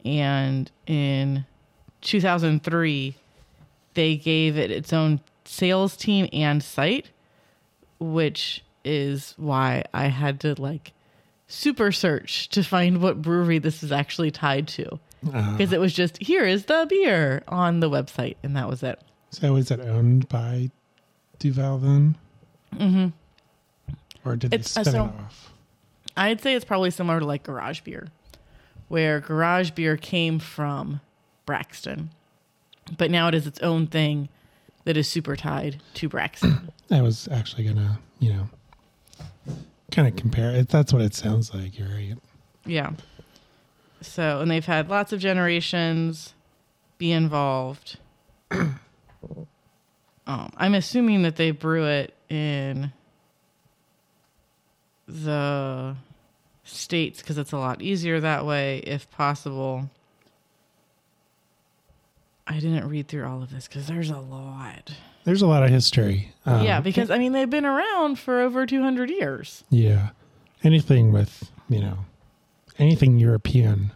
And 0.06 0.70
in 0.88 1.46
2003, 2.02 3.16
they 3.94 4.16
gave 4.16 4.58
it 4.58 4.72
its 4.72 4.94
own 4.94 5.20
sales 5.46 5.96
team 5.98 6.28
and 6.32 6.62
site, 6.64 7.10
which 8.00 8.64
is 8.86 9.34
why 9.38 9.84
I 9.94 10.08
had 10.08 10.40
to 10.42 10.60
like 10.62 10.94
super 11.48 11.92
search 11.92 12.50
to 12.50 12.64
find 12.64 13.02
what 13.02 13.22
brewery 13.22 13.60
this 13.60 13.84
is 13.84 13.92
actually 13.92 14.32
tied 14.32 14.68
to. 14.70 15.00
Uh, 15.34 15.52
Because 15.52 15.74
it 15.74 15.80
was 15.80 15.94
just, 15.94 16.18
here 16.22 16.46
is 16.46 16.66
the 16.66 16.86
beer 16.90 17.44
on 17.48 17.80
the 17.82 17.90
website, 17.90 18.36
and 18.44 18.56
that 18.56 18.70
was 18.70 18.84
it. 18.84 19.00
so 19.32 19.56
is 19.58 19.70
it 19.72 19.80
owned 19.82 20.30
by 20.30 20.72
Duvel 21.40 21.78
then? 21.80 22.16
hmm 22.78 23.08
Or 24.30 24.36
did 24.36 24.54
It's- 24.54 24.74
they 24.74 24.82
uh, 24.82 24.84
spin 24.84 24.94
so- 24.94 25.06
it 25.06 25.22
off? 25.24 25.54
I'd 26.18 26.42
say 26.42 26.54
it's 26.56 26.66
probably 26.66 26.92
similar 26.92 27.20
to 27.20 27.26
like 27.26 27.44
garage 27.44 27.80
beer, 27.82 28.10
where 28.90 29.20
garage 29.22 29.72
beer 29.72 29.96
came 29.96 30.38
from 30.40 31.00
Braxton, 31.46 32.10
but 32.98 33.10
now 33.10 33.28
it 33.30 33.36
is 33.36 33.48
its 33.48 33.60
own 33.62 33.88
thing 33.88 34.28
that 34.84 34.98
is 34.98 35.08
super 35.08 35.36
tied 35.38 35.82
to 35.94 36.10
Braxton. 36.10 36.72
I 36.92 37.02
was 37.02 37.28
actually 37.32 37.64
gonna, 37.66 38.00
you 38.20 38.34
know, 38.34 38.50
kind 39.92 40.08
of 40.08 40.16
compare 40.18 40.52
it. 40.52 40.68
That's 40.70 40.92
what 40.92 41.02
it 41.02 41.14
sounds 41.16 41.54
like. 41.54 41.78
You're 41.80 41.88
right. 41.90 42.16
yeah. 42.66 42.92
So, 44.02 44.42
and 44.42 44.50
they've 44.52 44.66
had 44.66 44.90
lots 44.90 45.12
of 45.14 45.20
generations 45.20 46.34
be 46.98 47.12
involved. 47.12 47.98
um, 48.52 48.80
I'm 50.28 50.74
assuming 50.74 51.22
that 51.24 51.36
they 51.38 51.52
brew 51.52 51.86
it 51.86 52.14
in 52.30 52.92
the 55.10 55.96
states 56.64 57.22
because 57.22 57.38
it's 57.38 57.52
a 57.52 57.58
lot 57.58 57.82
easier 57.82 58.20
that 58.20 58.46
way, 58.46 58.80
if 58.80 59.10
possible. 59.12 59.90
I 62.48 62.60
didn't 62.60 62.88
read 62.88 63.08
through 63.08 63.28
all 63.28 63.44
of 63.44 63.52
this 63.52 63.68
because 63.68 63.88
there's 63.88 64.10
a 64.10 64.18
lot. 64.20 64.92
There's 65.24 65.42
a 65.42 65.48
lot 65.48 65.64
of 65.64 65.70
history. 65.70 66.32
Um, 66.46 66.64
yeah, 66.64 66.80
because 66.80 67.12
I 67.12 67.18
mean 67.20 67.32
they've 67.32 67.50
been 67.50 67.66
around 67.66 68.18
for 68.18 68.42
over 68.42 68.66
200 68.66 69.10
years. 69.10 69.64
yeah, 69.70 70.10
anything 70.64 71.12
with 71.12 71.52
you 71.70 71.80
know, 71.80 72.00
anything 72.80 73.20
European, 73.20 73.92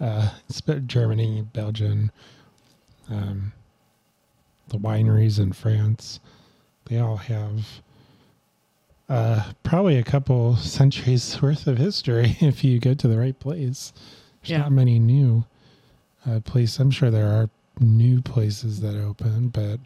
uh, 0.00 0.30
Germany, 0.86 1.46
Belgium, 1.52 2.10
um, 3.10 3.52
the 4.68 4.78
wineries 4.78 5.38
in 5.38 5.52
France, 5.52 6.20
they 6.86 6.98
all 6.98 7.18
have 7.18 7.82
uh, 9.10 9.42
probably 9.64 9.96
a 9.98 10.02
couple 10.02 10.56
centuries 10.56 11.40
worth 11.42 11.66
of 11.66 11.76
history 11.78 12.36
if 12.40 12.64
you 12.64 12.78
go 12.78 12.94
to 12.94 13.08
the 13.08 13.18
right 13.18 13.38
place. 13.38 13.92
There's 14.42 14.50
Yeah. 14.52 14.58
not 14.58 14.72
many 14.72 14.98
new 14.98 15.44
uh, 16.26 16.40
places. 16.40 16.78
I'm 16.78 16.90
sure 16.90 17.10
there 17.10 17.28
are 17.28 17.50
new 17.78 18.22
places 18.22 18.80
that 18.80 18.94
open, 18.96 19.48
but 19.48 19.80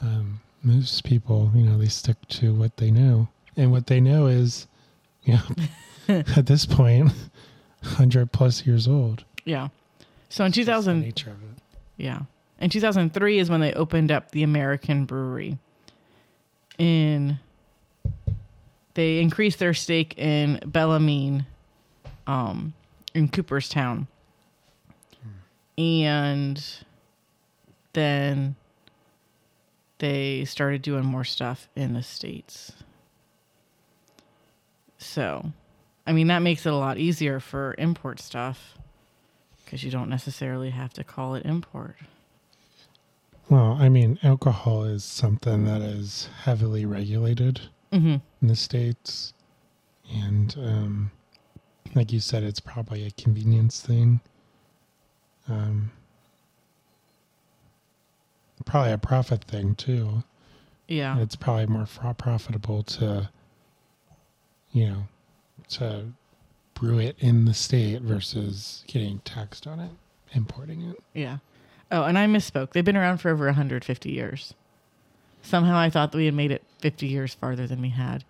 um, 0.00 0.40
most 0.62 1.04
people, 1.04 1.50
you 1.54 1.62
know, 1.64 1.76
they 1.76 1.88
stick 1.88 2.16
to 2.28 2.54
what 2.54 2.76
they 2.76 2.90
know, 2.90 3.28
and 3.56 3.70
what 3.72 3.86
they 3.88 4.00
know 4.00 4.26
is, 4.26 4.66
you 5.24 5.34
know, 5.34 6.22
at 6.36 6.46
this 6.46 6.64
point, 6.66 7.12
hundred 7.82 8.32
plus 8.32 8.64
years 8.66 8.86
old. 8.88 9.24
Yeah. 9.44 9.68
So 10.28 10.44
in 10.44 10.48
It's 10.48 10.56
just 10.56 10.66
the 10.66 10.72
2000, 10.72 11.00
nature 11.00 11.30
of 11.30 11.42
it. 11.42 11.58
Yeah. 11.96 12.20
In 12.60 12.70
2003 12.70 13.38
is 13.38 13.50
when 13.50 13.60
they 13.60 13.72
opened 13.74 14.10
up 14.12 14.30
the 14.30 14.42
American 14.44 15.04
Brewery. 15.04 15.58
In 16.78 17.38
they 18.94 19.20
increased 19.20 19.58
their 19.58 19.74
stake 19.74 20.18
in 20.18 20.60
Bellarmine 20.66 21.46
um 22.26 22.74
in 23.14 23.28
Cooperstown. 23.28 24.06
And 25.78 26.62
then 27.94 28.56
they 29.98 30.44
started 30.44 30.82
doing 30.82 31.04
more 31.04 31.24
stuff 31.24 31.68
in 31.74 31.94
the 31.94 32.02
states. 32.02 32.72
So, 34.98 35.52
I 36.06 36.12
mean 36.12 36.26
that 36.28 36.40
makes 36.40 36.66
it 36.66 36.72
a 36.72 36.76
lot 36.76 36.98
easier 36.98 37.40
for 37.40 37.74
import 37.78 38.20
stuff 38.20 38.78
because 39.64 39.82
you 39.82 39.90
don't 39.90 40.10
necessarily 40.10 40.70
have 40.70 40.92
to 40.94 41.04
call 41.04 41.34
it 41.34 41.44
import. 41.46 41.96
Well, 43.48 43.76
I 43.80 43.88
mean, 43.88 44.18
alcohol 44.22 44.84
is 44.84 45.04
something 45.04 45.64
that 45.64 45.82
is 45.82 46.28
heavily 46.44 46.84
regulated 46.86 47.62
Mm-hmm. 47.92 48.16
In 48.42 48.48
the 48.48 48.56
states, 48.56 49.32
and 50.12 50.54
um, 50.58 51.10
like 51.94 52.12
you 52.12 52.20
said, 52.20 52.42
it's 52.42 52.60
probably 52.60 53.06
a 53.06 53.10
convenience 53.12 53.80
thing. 53.80 54.20
Um, 55.48 55.90
probably 58.64 58.92
a 58.92 58.98
profit 58.98 59.44
thing 59.44 59.74
too. 59.74 60.22
Yeah. 60.88 61.18
It's 61.18 61.36
probably 61.36 61.66
more 61.66 61.86
profitable 61.86 62.82
to, 62.82 63.30
you 64.72 64.86
know, 64.86 65.08
to 65.70 66.12
brew 66.74 66.98
it 66.98 67.16
in 67.18 67.44
the 67.44 67.54
state 67.54 68.02
versus 68.02 68.84
getting 68.86 69.20
taxed 69.20 69.66
on 69.66 69.80
it, 69.80 69.90
importing 70.32 70.82
it. 70.82 71.02
Yeah. 71.14 71.38
Oh, 71.90 72.04
and 72.04 72.18
I 72.18 72.26
misspoke. 72.26 72.72
They've 72.72 72.84
been 72.84 72.96
around 72.96 73.18
for 73.18 73.30
over 73.30 73.46
150 73.46 74.10
years. 74.10 74.54
Somehow 75.42 75.76
I 75.76 75.90
thought 75.90 76.12
that 76.12 76.18
we 76.18 76.26
had 76.26 76.34
made 76.34 76.50
it 76.50 76.62
50 76.80 77.06
years 77.06 77.34
farther 77.34 77.66
than 77.66 77.80
we 77.80 77.90
had. 77.90 78.24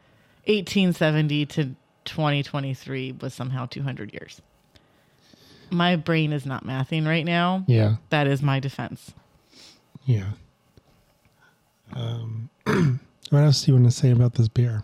1870 0.46 1.46
to 1.46 1.64
2023 2.04 3.12
was 3.20 3.32
somehow 3.34 3.66
200 3.66 4.12
years. 4.12 4.40
My 5.70 5.96
brain 5.96 6.32
is 6.32 6.44
not 6.44 6.64
mathing 6.66 7.06
right 7.06 7.24
now. 7.24 7.64
Yeah, 7.66 7.96
That 8.10 8.26
is 8.26 8.42
my 8.42 8.60
defense. 8.60 9.12
yeah. 10.04 10.26
Um, 11.94 12.48
what 13.30 13.40
else 13.40 13.62
do 13.64 13.70
you 13.72 13.74
want 13.78 13.86
to 13.90 13.96
say 13.96 14.10
about 14.10 14.34
this 14.34 14.48
beer? 14.48 14.82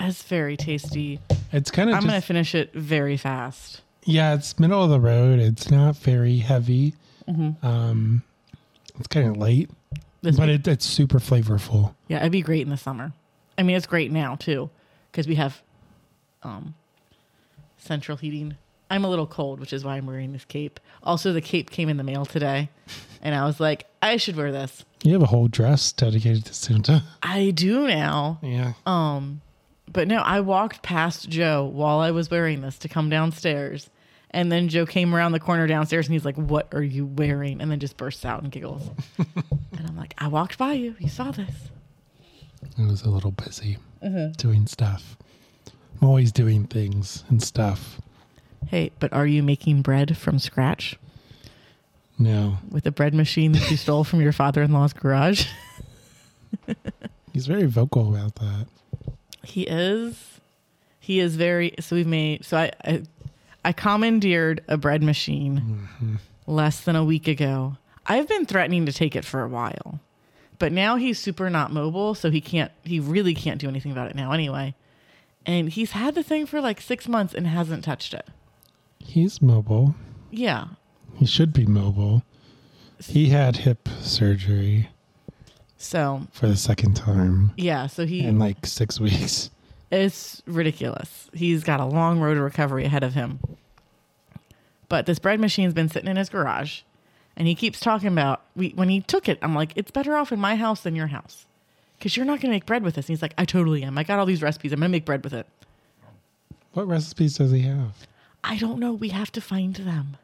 It's 0.00 0.22
very 0.24 0.56
tasty. 0.56 1.20
It's 1.52 1.70
kind 1.70 1.88
of 1.88 1.96
I'm 1.96 2.02
just 2.02 2.14
to 2.14 2.20
finish 2.20 2.54
it 2.54 2.72
very 2.74 3.16
fast. 3.16 3.80
yeah. 4.04 4.34
It's 4.34 4.58
middle 4.58 4.82
of 4.82 4.90
the 4.90 5.00
road. 5.00 5.38
It's 5.38 5.70
not 5.70 5.96
very 5.96 6.38
heavy. 6.38 6.94
Mm-hmm. 7.28 7.64
Um, 7.66 8.22
it's 8.98 9.06
kind 9.08 9.28
of 9.28 9.36
light, 9.36 9.70
This 10.22 10.36
but 10.36 10.48
it, 10.48 10.66
it's 10.66 10.84
super 10.86 11.18
flavorful. 11.20 11.94
yeah, 12.08 12.18
it'd 12.18 12.32
be 12.32 12.40
great 12.42 12.62
in 12.62 12.70
the 12.70 12.76
summer. 12.76 13.12
I 13.56 13.62
mean, 13.62 13.76
it's 13.76 13.86
great 13.86 14.10
now 14.10 14.34
too 14.36 14.70
because 15.10 15.26
we 15.26 15.34
have 15.36 15.62
um, 16.42 16.74
central 17.76 18.16
heating. 18.16 18.56
I'm 18.90 19.04
a 19.04 19.10
little 19.10 19.26
cold, 19.26 19.60
which 19.60 19.72
is 19.72 19.84
why 19.84 19.96
I'm 19.96 20.06
wearing 20.06 20.32
this 20.32 20.44
cape. 20.44 20.80
Also, 21.02 21.32
the 21.32 21.40
cape 21.40 21.70
came 21.70 21.88
in 21.88 21.98
the 21.98 22.04
mail 22.04 22.24
today, 22.24 22.70
and 23.22 23.34
I 23.34 23.44
was 23.44 23.60
like, 23.60 23.86
I 24.00 24.16
should 24.16 24.36
wear 24.36 24.50
this. 24.50 24.84
You 25.02 25.12
have 25.12 25.22
a 25.22 25.26
whole 25.26 25.48
dress 25.48 25.92
dedicated 25.92 26.46
to 26.46 26.54
Santa. 26.54 27.04
I 27.22 27.50
do 27.50 27.86
now. 27.86 28.38
Yeah. 28.42 28.72
Um, 28.86 29.42
but 29.92 30.08
no, 30.08 30.18
I 30.18 30.40
walked 30.40 30.82
past 30.82 31.28
Joe 31.28 31.64
while 31.64 32.00
I 32.00 32.10
was 32.10 32.30
wearing 32.30 32.62
this 32.62 32.78
to 32.78 32.88
come 32.88 33.08
downstairs. 33.10 33.90
And 34.30 34.52
then 34.52 34.68
Joe 34.68 34.84
came 34.84 35.14
around 35.14 35.32
the 35.32 35.40
corner 35.40 35.66
downstairs 35.66 36.06
and 36.06 36.12
he's 36.12 36.24
like, 36.24 36.36
What 36.36 36.68
are 36.72 36.82
you 36.82 37.06
wearing? 37.06 37.62
And 37.62 37.70
then 37.70 37.80
just 37.80 37.96
bursts 37.96 38.24
out 38.24 38.42
and 38.42 38.52
giggles. 38.52 38.90
and 39.18 39.86
I'm 39.86 39.96
like, 39.96 40.14
I 40.18 40.28
walked 40.28 40.58
by 40.58 40.72
you. 40.72 40.96
You 40.98 41.08
saw 41.08 41.30
this. 41.30 41.70
I 42.78 42.86
was 42.86 43.02
a 43.02 43.10
little 43.10 43.30
busy 43.30 43.78
mm-hmm. 44.02 44.32
doing 44.32 44.66
stuff. 44.66 45.16
I'm 46.00 46.08
always 46.08 46.32
doing 46.32 46.66
things 46.66 47.24
and 47.28 47.42
stuff. 47.42 48.00
Hey, 48.66 48.92
but 48.98 49.12
are 49.12 49.26
you 49.26 49.42
making 49.42 49.82
bread 49.82 50.16
from 50.16 50.38
scratch 50.38 50.98
No, 52.18 52.58
with 52.70 52.86
a 52.86 52.90
bread 52.90 53.14
machine 53.14 53.52
that 53.52 53.70
you 53.70 53.76
stole 53.76 54.04
from 54.04 54.20
your 54.20 54.32
father 54.32 54.62
in 54.62 54.72
law's 54.72 54.92
garage? 54.92 55.46
he's 57.32 57.46
very 57.46 57.66
vocal 57.66 58.14
about 58.14 58.34
that. 58.36 58.66
He 59.44 59.62
is. 59.62 60.40
He 61.00 61.20
is 61.20 61.36
very. 61.36 61.74
So 61.80 61.96
we've 61.96 62.06
made. 62.06 62.44
So 62.44 62.58
I, 62.58 62.72
I, 62.84 63.02
I 63.64 63.72
commandeered 63.72 64.62
a 64.68 64.76
bread 64.76 65.02
machine 65.02 65.88
mm-hmm. 66.00 66.16
less 66.46 66.80
than 66.80 66.96
a 66.96 67.04
week 67.04 67.28
ago. 67.28 67.76
I've 68.06 68.28
been 68.28 68.46
threatening 68.46 68.86
to 68.86 68.92
take 68.92 69.14
it 69.16 69.24
for 69.24 69.42
a 69.42 69.48
while, 69.48 70.00
but 70.58 70.72
now 70.72 70.96
he's 70.96 71.18
super 71.18 71.48
not 71.50 71.72
mobile, 71.72 72.14
so 72.14 72.30
he 72.30 72.40
can't. 72.40 72.72
He 72.84 73.00
really 73.00 73.34
can't 73.34 73.60
do 73.60 73.68
anything 73.68 73.92
about 73.92 74.10
it 74.10 74.16
now, 74.16 74.32
anyway. 74.32 74.74
And 75.46 75.68
he's 75.70 75.92
had 75.92 76.14
the 76.14 76.22
thing 76.22 76.46
for 76.46 76.60
like 76.60 76.80
six 76.80 77.08
months 77.08 77.32
and 77.34 77.46
hasn't 77.46 77.84
touched 77.84 78.12
it. 78.14 78.26
He's 78.98 79.40
mobile. 79.40 79.94
Yeah. 80.30 80.66
He 81.16 81.26
should 81.26 81.52
be 81.52 81.64
mobile. 81.64 82.22
He 83.02 83.28
had 83.30 83.58
hip 83.58 83.88
surgery 84.00 84.88
So 85.76 86.26
for 86.32 86.48
the 86.48 86.56
second 86.56 86.94
time 86.94 87.52
yeah. 87.56 87.86
So 87.86 88.04
he. 88.06 88.20
in 88.24 88.38
like 88.38 88.66
six 88.66 88.98
weeks. 89.00 89.50
It's 89.90 90.42
ridiculous. 90.46 91.30
He's 91.32 91.64
got 91.64 91.80
a 91.80 91.86
long 91.86 92.20
road 92.20 92.34
to 92.34 92.42
recovery 92.42 92.84
ahead 92.84 93.02
of 93.04 93.14
him. 93.14 93.38
But 94.90 95.06
this 95.06 95.18
bread 95.18 95.40
machine's 95.40 95.72
been 95.72 95.88
sitting 95.88 96.10
in 96.10 96.16
his 96.16 96.28
garage, 96.28 96.82
and 97.38 97.46
he 97.46 97.54
keeps 97.54 97.78
talking 97.78 98.08
about 98.08 98.42
we, 98.56 98.70
when 98.70 98.88
he 98.88 99.00
took 99.00 99.28
it. 99.28 99.38
I'm 99.40 99.54
like, 99.54 99.72
it's 99.76 99.92
better 99.92 100.16
off 100.16 100.32
in 100.32 100.40
my 100.40 100.56
house 100.56 100.82
than 100.82 100.96
your 100.96 101.06
house, 101.06 101.46
because 101.96 102.16
you're 102.16 102.26
not 102.26 102.40
going 102.40 102.50
to 102.50 102.56
make 102.56 102.66
bread 102.66 102.82
with 102.82 102.96
this. 102.96 103.06
And 103.06 103.14
he's 103.14 103.22
like, 103.22 103.34
I 103.38 103.44
totally 103.44 103.84
am. 103.84 103.96
I 103.96 104.02
got 104.02 104.18
all 104.18 104.26
these 104.26 104.42
recipes. 104.42 104.72
I'm 104.72 104.80
going 104.80 104.90
to 104.90 104.92
make 104.92 105.04
bread 105.04 105.22
with 105.22 105.32
it. 105.32 105.46
What 106.72 106.88
recipes 106.88 107.38
does 107.38 107.52
he 107.52 107.60
have? 107.60 108.06
I 108.42 108.58
don't 108.58 108.80
know. 108.80 108.92
We 108.92 109.10
have 109.10 109.30
to 109.32 109.40
find 109.40 109.74
them. 109.76 110.16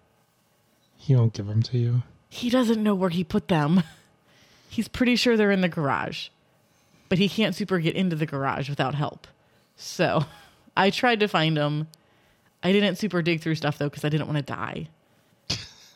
He 0.96 1.14
won't 1.14 1.34
give 1.34 1.46
them 1.46 1.62
to 1.62 1.78
you. 1.78 2.02
He 2.28 2.50
doesn't 2.50 2.82
know 2.82 2.94
where 2.94 3.10
he 3.10 3.22
put 3.22 3.46
them. 3.48 3.84
He's 4.68 4.88
pretty 4.88 5.14
sure 5.14 5.36
they're 5.36 5.52
in 5.52 5.60
the 5.60 5.68
garage, 5.68 6.28
but 7.08 7.18
he 7.18 7.28
can't 7.28 7.54
super 7.54 7.78
get 7.78 7.94
into 7.94 8.16
the 8.16 8.26
garage 8.26 8.68
without 8.68 8.96
help. 8.96 9.28
So 9.76 10.24
I 10.76 10.90
tried 10.90 11.20
to 11.20 11.28
find 11.28 11.56
them. 11.56 11.86
I 12.60 12.72
didn't 12.72 12.96
super 12.96 13.22
dig 13.22 13.40
through 13.40 13.54
stuff 13.54 13.78
though 13.78 13.88
because 13.88 14.04
I 14.04 14.08
didn't 14.08 14.26
want 14.26 14.38
to 14.38 14.52
die. 14.52 14.88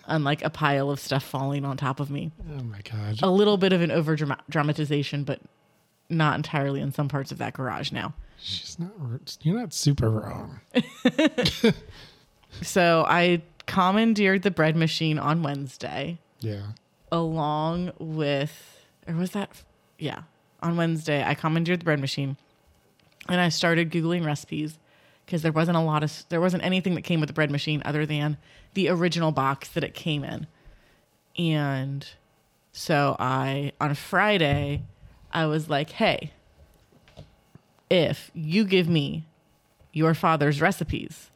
Unlike 0.09 0.43
a 0.43 0.51
pile 0.51 0.91
of 0.91 0.99
stuff 0.99 1.23
falling 1.23 1.65
on 1.65 1.77
top 1.77 2.01
of 2.01 2.11
me. 2.11 2.33
Oh 2.59 2.63
my 2.65 2.81
god. 2.91 3.21
A 3.23 3.31
little 3.31 3.57
bit 3.59 3.73
of 3.73 3.83
an 3.83 3.91
over 3.91 4.17
dramatization, 4.49 5.23
but 5.25 5.41
not 6.09 6.37
entirely 6.37 6.81
in 6.81 6.91
some 6.93 7.09
parts 7.09 7.31
of 7.31 7.39
that 7.39 7.53
garage 7.53 7.93
now. 7.93 8.15
She's 8.41 8.79
not. 8.79 8.91
You're 9.43 9.59
not 9.61 9.73
super 9.75 10.11
wrong. 10.11 10.61
So 12.63 13.05
I 13.07 13.43
commandeered 13.67 14.43
the 14.43 14.51
bread 14.51 14.75
machine 14.75 15.19
on 15.19 15.43
Wednesday 15.43 16.19
Yeah. 16.41 16.63
along 17.13 17.93
with, 17.99 18.87
or 19.07 19.15
was 19.15 19.33
that, 19.33 19.51
yeah, 19.99 20.23
on 20.63 20.77
Wednesday, 20.77 21.23
I 21.23 21.35
commandeered 21.35 21.81
the 21.81 21.85
bread 21.85 22.01
machine 22.01 22.37
and 23.29 23.41
I 23.41 23.51
started 23.51 23.91
Googling 23.91 24.25
recipes 24.25 24.79
because 25.29 25.43
there 25.43 25.53
wasn't 25.53 25.77
a 25.77 25.81
lot 25.81 26.03
of, 26.03 26.25
there 26.31 26.41
wasn't 26.41 26.65
anything 26.65 26.95
that 26.95 27.03
came 27.03 27.21
with 27.21 27.27
the 27.27 27.35
bread 27.35 27.51
machine 27.51 27.83
other 27.85 28.07
than 28.07 28.39
the 28.73 28.89
original 28.89 29.31
box 29.31 29.69
that 29.69 29.85
it 29.85 29.93
came 29.93 30.25
in. 30.25 30.47
And 31.37 32.09
so 32.73 33.15
I, 33.21 33.73
on 33.79 33.95
Friday, 33.95 34.85
I 35.31 35.45
was 35.45 35.69
like, 35.69 35.91
hey, 35.91 36.33
if 37.91 38.31
you 38.33 38.65
give 38.65 38.89
me 38.89 39.27
your 39.93 40.15
father's 40.15 40.63
recipes, 40.63 41.29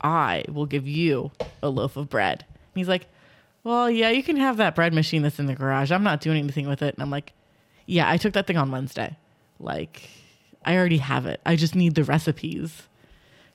I 0.00 0.46
will 0.50 0.64
give 0.64 0.88
you 0.88 1.30
a 1.62 1.68
loaf 1.68 1.98
of 1.98 2.08
bread. 2.08 2.46
And 2.48 2.80
he's 2.80 2.88
like, 2.88 3.08
Well, 3.62 3.90
yeah, 3.90 4.08
you 4.08 4.22
can 4.22 4.36
have 4.36 4.56
that 4.56 4.74
bread 4.74 4.94
machine 4.94 5.20
that's 5.20 5.38
in 5.38 5.46
the 5.46 5.54
garage. 5.54 5.92
I'm 5.92 6.02
not 6.02 6.22
doing 6.22 6.38
anything 6.38 6.66
with 6.66 6.80
it. 6.80 6.94
And 6.94 7.02
I'm 7.02 7.10
like, 7.10 7.34
Yeah, 7.84 8.10
I 8.10 8.16
took 8.16 8.32
that 8.32 8.46
thing 8.46 8.56
on 8.56 8.70
Wednesday. 8.70 9.16
Like, 9.60 10.08
I 10.64 10.76
already 10.76 10.98
have 10.98 11.26
it. 11.26 11.40
I 11.44 11.56
just 11.56 11.74
need 11.74 11.94
the 11.94 12.04
recipes. 12.04 12.82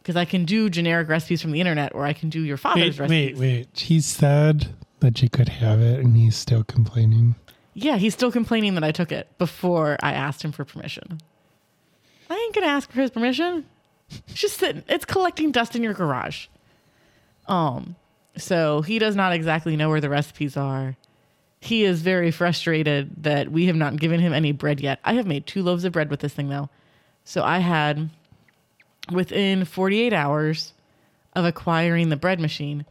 Because 0.09 0.19
I 0.19 0.25
can 0.25 0.43
do 0.43 0.71
generic 0.71 1.07
recipes 1.07 1.39
from 1.39 1.51
the 1.51 1.59
internet 1.59 1.93
or 1.93 2.03
I 2.03 2.13
can 2.13 2.31
do 2.31 2.41
your 2.41 2.57
father's 2.57 2.99
Wait, 2.99 3.09
wait, 3.09 3.37
wait. 3.37 3.79
He 3.79 4.01
said 4.01 4.73
that 5.01 5.21
you 5.21 5.29
could 5.29 5.49
have 5.49 5.79
it, 5.81 5.99
and 5.99 6.17
he's 6.17 6.35
still 6.35 6.63
complaining. 6.63 7.35
Yeah, 7.75 7.97
he's 7.97 8.15
still 8.15 8.31
complaining 8.31 8.73
that 8.73 8.83
I 8.83 8.91
took 8.91 9.11
it 9.11 9.27
before 9.37 9.97
I 10.01 10.13
asked 10.13 10.43
him 10.43 10.51
for 10.51 10.65
permission. 10.65 11.19
I 12.27 12.33
ain't 12.33 12.55
gonna 12.55 12.65
ask 12.65 12.91
for 12.91 12.99
his 12.99 13.11
permission. 13.11 13.67
It's 14.09 14.33
just 14.33 14.57
sitting. 14.57 14.81
It's 14.87 15.05
collecting 15.05 15.51
dust 15.51 15.75
in 15.75 15.83
your 15.83 15.93
garage. 15.93 16.47
Um, 17.47 17.95
so 18.35 18.81
he 18.81 18.97
does 18.97 19.15
not 19.15 19.31
exactly 19.31 19.75
know 19.75 19.89
where 19.89 20.01
the 20.01 20.09
recipes 20.09 20.57
are. 20.57 20.97
He 21.61 21.83
is 21.83 22.01
very 22.01 22.31
frustrated 22.31 23.11
that 23.21 23.51
we 23.51 23.67
have 23.67 23.75
not 23.75 23.97
given 23.97 24.19
him 24.19 24.33
any 24.33 24.53
bread 24.53 24.81
yet. 24.81 24.99
I 25.03 25.13
have 25.13 25.27
made 25.27 25.45
two 25.45 25.61
loaves 25.61 25.83
of 25.83 25.91
bread 25.91 26.09
with 26.09 26.21
this 26.21 26.33
thing 26.33 26.49
though. 26.49 26.67
So 27.23 27.43
I 27.43 27.59
had 27.59 28.09
within 29.11 29.65
48 29.65 30.13
hours 30.13 30.73
of 31.35 31.45
acquiring 31.45 32.09
the 32.09 32.17
bread 32.17 32.39
machine, 32.39 32.85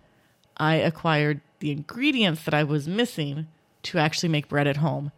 I 0.57 0.77
acquired 0.77 1.41
the 1.61 1.71
ingredients 1.71 2.45
that 2.45 2.55
I 2.55 2.65
was 2.65 2.89
missing 2.89 3.47
to 3.85 3.99
actually 3.99 4.29
make 4.29 4.49
bread 4.49 4.67
at 4.67 4.79
home. 4.79 5.13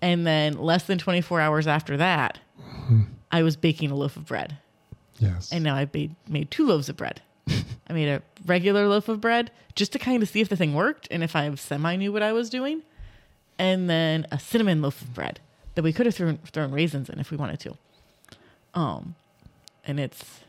And 0.00 0.26
then 0.26 0.54
less 0.58 0.84
than 0.84 0.98
24 0.98 1.40
hours 1.40 1.66
after 1.66 1.96
that, 1.96 2.38
I 3.32 3.42
was 3.42 3.56
baking 3.56 3.90
a 3.90 3.94
loaf 3.94 4.16
of 4.16 4.26
bread. 4.26 4.58
Yes. 5.18 5.50
And 5.50 5.64
now 5.64 5.74
I 5.74 5.88
made, 5.92 6.14
made 6.28 6.50
two 6.50 6.66
loaves 6.66 6.88
of 6.88 6.96
bread. 6.96 7.22
I 7.48 7.92
made 7.92 8.08
a 8.08 8.22
regular 8.44 8.88
loaf 8.88 9.08
of 9.08 9.20
bread 9.20 9.50
just 9.74 9.92
to 9.92 9.98
kind 9.98 10.22
of 10.22 10.28
see 10.28 10.40
if 10.40 10.48
the 10.48 10.56
thing 10.56 10.74
worked 10.74 11.08
and 11.10 11.22
if 11.22 11.36
I 11.36 11.52
semi 11.54 11.96
knew 11.96 12.12
what 12.12 12.22
I 12.22 12.32
was 12.32 12.50
doing. 12.50 12.82
And 13.58 13.88
then 13.88 14.26
a 14.30 14.38
cinnamon 14.38 14.82
loaf 14.82 15.00
of 15.00 15.14
bread 15.14 15.40
that 15.74 15.82
we 15.82 15.92
could 15.92 16.06
have 16.06 16.14
thrown, 16.14 16.38
thrown 16.38 16.72
raisins 16.72 17.08
in 17.08 17.18
if 17.18 17.30
we 17.30 17.36
wanted 17.36 17.60
to. 17.60 17.76
Um, 18.74 19.14
and 19.86 20.00
it's 20.00 20.40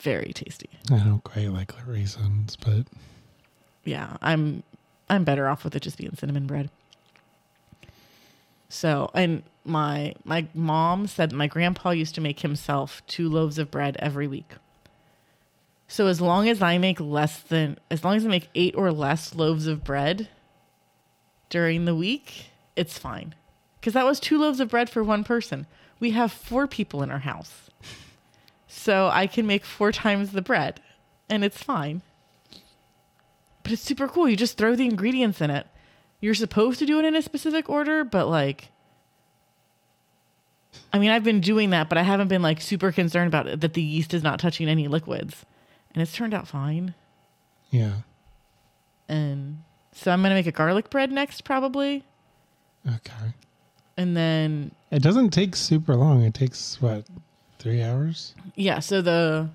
very 0.00 0.32
tasty. 0.32 0.70
I 0.90 0.98
don't 0.98 1.22
quite 1.22 1.50
like 1.52 1.76
the 1.76 1.90
raisins, 1.90 2.56
but 2.56 2.86
yeah, 3.84 4.16
I'm 4.20 4.62
I'm 5.08 5.24
better 5.24 5.48
off 5.48 5.64
with 5.64 5.74
it 5.76 5.80
just 5.80 5.98
being 5.98 6.14
cinnamon 6.14 6.46
bread. 6.46 6.70
So, 8.68 9.10
and 9.14 9.42
my 9.64 10.14
my 10.24 10.46
mom 10.54 11.06
said 11.06 11.32
my 11.32 11.46
grandpa 11.46 11.90
used 11.90 12.14
to 12.16 12.20
make 12.20 12.40
himself 12.40 13.02
two 13.06 13.28
loaves 13.28 13.58
of 13.58 13.70
bread 13.70 13.96
every 14.00 14.26
week. 14.26 14.54
So 15.86 16.06
as 16.06 16.20
long 16.20 16.48
as 16.48 16.62
I 16.62 16.78
make 16.78 16.98
less 16.98 17.40
than 17.40 17.78
as 17.90 18.02
long 18.02 18.16
as 18.16 18.24
I 18.24 18.28
make 18.28 18.48
8 18.54 18.74
or 18.76 18.90
less 18.90 19.34
loaves 19.34 19.66
of 19.66 19.84
bread 19.84 20.28
during 21.50 21.84
the 21.84 21.94
week, 21.94 22.46
it's 22.76 22.98
fine. 22.98 23.34
Cuz 23.82 23.92
that 23.92 24.06
was 24.06 24.18
two 24.18 24.38
loaves 24.38 24.58
of 24.58 24.68
bread 24.68 24.88
for 24.88 25.04
one 25.04 25.22
person. 25.22 25.66
We 26.00 26.12
have 26.12 26.32
four 26.32 26.66
people 26.66 27.02
in 27.02 27.10
our 27.10 27.20
house. 27.20 27.68
So 28.74 29.10
I 29.12 29.26
can 29.26 29.46
make 29.46 29.64
four 29.66 29.92
times 29.92 30.32
the 30.32 30.40
bread 30.42 30.80
and 31.28 31.44
it's 31.44 31.62
fine 31.62 32.00
but 33.62 33.70
it's 33.70 33.82
super 33.82 34.08
cool. 34.08 34.28
You 34.28 34.36
just 34.36 34.58
throw 34.58 34.74
the 34.74 34.86
ingredients 34.86 35.40
in 35.40 35.48
it. 35.48 35.68
You're 36.20 36.34
supposed 36.34 36.80
to 36.80 36.86
do 36.86 36.98
it 36.98 37.04
in 37.04 37.14
a 37.14 37.22
specific 37.22 37.68
order, 37.70 38.02
but 38.02 38.26
like, 38.26 38.70
I 40.92 40.98
mean, 40.98 41.10
I've 41.10 41.22
been 41.22 41.40
doing 41.40 41.70
that, 41.70 41.88
but 41.88 41.96
I 41.96 42.02
haven't 42.02 42.26
been 42.26 42.42
like 42.42 42.60
super 42.60 42.90
concerned 42.90 43.28
about 43.28 43.46
it 43.46 43.60
that 43.60 43.74
the 43.74 43.82
yeast 43.82 44.14
is 44.14 44.22
not 44.24 44.40
touching 44.40 44.68
any 44.68 44.88
liquids, 44.88 45.46
and 45.94 46.02
it's 46.02 46.12
turned 46.12 46.34
out 46.34 46.48
fine. 46.48 46.94
yeah. 47.70 47.98
And 49.08 49.62
so 49.92 50.10
I'm 50.10 50.22
gonna 50.22 50.34
make 50.34 50.48
a 50.48 50.52
garlic 50.52 50.90
bread 50.90 51.12
next, 51.12 51.44
probably, 51.44 52.02
Okay. 52.84 53.32
and 53.96 54.16
then 54.16 54.72
It 54.90 55.02
doesn't 55.04 55.30
take 55.30 55.54
super 55.54 55.94
long. 55.94 56.22
It 56.24 56.34
takes 56.34 56.82
what, 56.82 57.04
three 57.62 57.82
hours? 57.82 58.34
yeah. 58.56 58.80
So 58.80 59.00
the 59.00 59.48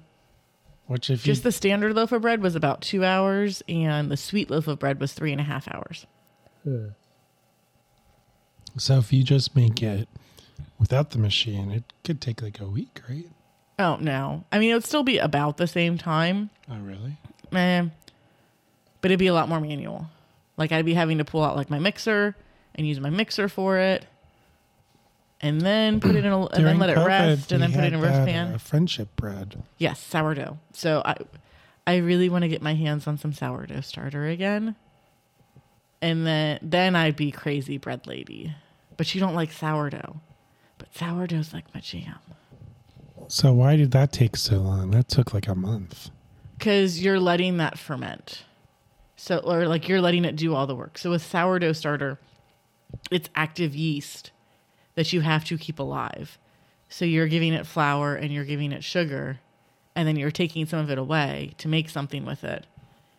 Which 0.87 1.09
if 1.09 1.25
you 1.27 1.33
just 1.33 1.43
the 1.43 1.51
standard 1.51 1.93
loaf 1.95 2.11
of 2.11 2.21
bread 2.21 2.41
was 2.41 2.55
about 2.55 2.81
two 2.81 3.03
hours, 3.03 3.61
and 3.67 4.09
the 4.09 4.17
sweet 4.17 4.49
loaf 4.49 4.67
of 4.67 4.79
bread 4.79 4.99
was 4.99 5.13
three 5.13 5.31
and 5.31 5.41
a 5.41 5.43
half 5.43 5.67
hours. 5.67 6.05
so 8.77 8.97
if 8.97 9.11
you 9.11 9.23
just 9.23 9.55
make 9.55 9.81
it 9.81 10.07
without 10.79 11.11
the 11.11 11.17
machine, 11.17 11.71
it 11.71 11.83
could 12.03 12.21
take 12.21 12.41
like 12.41 12.59
a 12.59 12.65
week, 12.67 13.01
right? 13.09 13.25
Oh 13.79 13.97
no, 13.99 14.43
I 14.51 14.59
mean 14.59 14.71
it 14.71 14.73
would 14.73 14.85
still 14.85 15.03
be 15.03 15.17
about 15.17 15.57
the 15.57 15.67
same 15.67 15.97
time. 15.97 16.49
Oh, 16.69 16.77
really? 16.77 17.17
Eh, 17.53 17.87
but 19.01 19.11
it'd 19.11 19.19
be 19.19 19.27
a 19.27 19.33
lot 19.33 19.49
more 19.49 19.59
manual. 19.61 20.07
Like 20.57 20.71
I'd 20.71 20.85
be 20.85 20.93
having 20.95 21.19
to 21.19 21.25
pull 21.25 21.43
out 21.43 21.55
like 21.55 21.69
my 21.69 21.79
mixer 21.79 22.35
and 22.75 22.87
use 22.87 22.99
my 22.99 23.09
mixer 23.09 23.47
for 23.49 23.77
it, 23.77 24.05
and 25.41 25.61
then 25.61 25.99
put 25.99 26.15
it 26.15 26.25
in 26.25 26.31
a 26.31 26.45
and 26.47 26.65
then 26.65 26.79
let 26.79 26.89
it 26.89 26.97
COVID, 26.97 27.05
rest, 27.05 27.51
and 27.51 27.61
then 27.61 27.71
put 27.71 27.83
it 27.83 27.93
in 27.93 27.99
a 27.99 28.01
roast 28.01 28.13
that, 28.13 28.27
pan. 28.27 28.53
uh, 28.53 28.57
friendship 28.57 29.15
bread. 29.15 29.63
yes, 29.77 29.99
sourdough. 29.99 30.57
So 30.73 31.01
I, 31.05 31.15
I 31.85 31.97
really 31.97 32.29
want 32.29 32.41
to 32.43 32.47
get 32.47 32.61
my 32.61 32.73
hands 32.73 33.07
on 33.07 33.17
some 33.17 33.33
sourdough 33.33 33.81
starter 33.81 34.25
again, 34.27 34.75
and 36.01 36.25
then 36.25 36.59
then 36.61 36.95
I'd 36.95 37.15
be 37.15 37.31
crazy 37.31 37.77
bread 37.77 38.07
lady. 38.07 38.55
But 38.97 39.13
you 39.13 39.21
don't 39.21 39.35
like 39.35 39.51
sourdough, 39.51 40.19
but 40.79 40.95
sourdough's 40.95 41.53
like 41.53 41.71
my 41.73 41.81
jam. 41.81 42.17
So 43.27 43.53
why 43.53 43.75
did 43.75 43.91
that 43.91 44.11
take 44.11 44.35
so 44.35 44.57
long? 44.57 44.91
That 44.91 45.07
took 45.07 45.33
like 45.33 45.47
a 45.47 45.55
month. 45.55 46.09
because 46.57 47.03
you're 47.03 47.19
letting 47.19 47.57
that 47.57 47.77
ferment. 47.77 48.43
So, 49.17 49.37
or 49.39 49.67
like 49.67 49.87
you're 49.87 50.01
letting 50.01 50.25
it 50.25 50.35
do 50.35 50.53
all 50.55 50.65
the 50.67 50.75
work. 50.75 50.97
So 50.97 51.09
with 51.11 51.23
sourdough 51.23 51.73
starter, 51.73 52.19
it's 53.11 53.29
active 53.35 53.75
yeast 53.75 54.31
that 54.97 55.13
you 55.13 55.21
have 55.21 55.45
to 55.45 55.59
keep 55.59 55.77
alive. 55.77 56.39
So 56.89 57.05
you're 57.05 57.27
giving 57.27 57.53
it 57.53 57.67
flour 57.67 58.15
and 58.15 58.33
you're 58.33 58.45
giving 58.45 58.71
it 58.71 58.83
sugar, 58.83 59.39
and 59.95 60.07
then 60.07 60.15
you're 60.15 60.31
taking 60.31 60.65
some 60.65 60.79
of 60.79 60.89
it 60.89 60.97
away 60.97 61.53
to 61.59 61.67
make 61.67 61.87
something 61.87 62.25
with 62.25 62.43
it, 62.43 62.65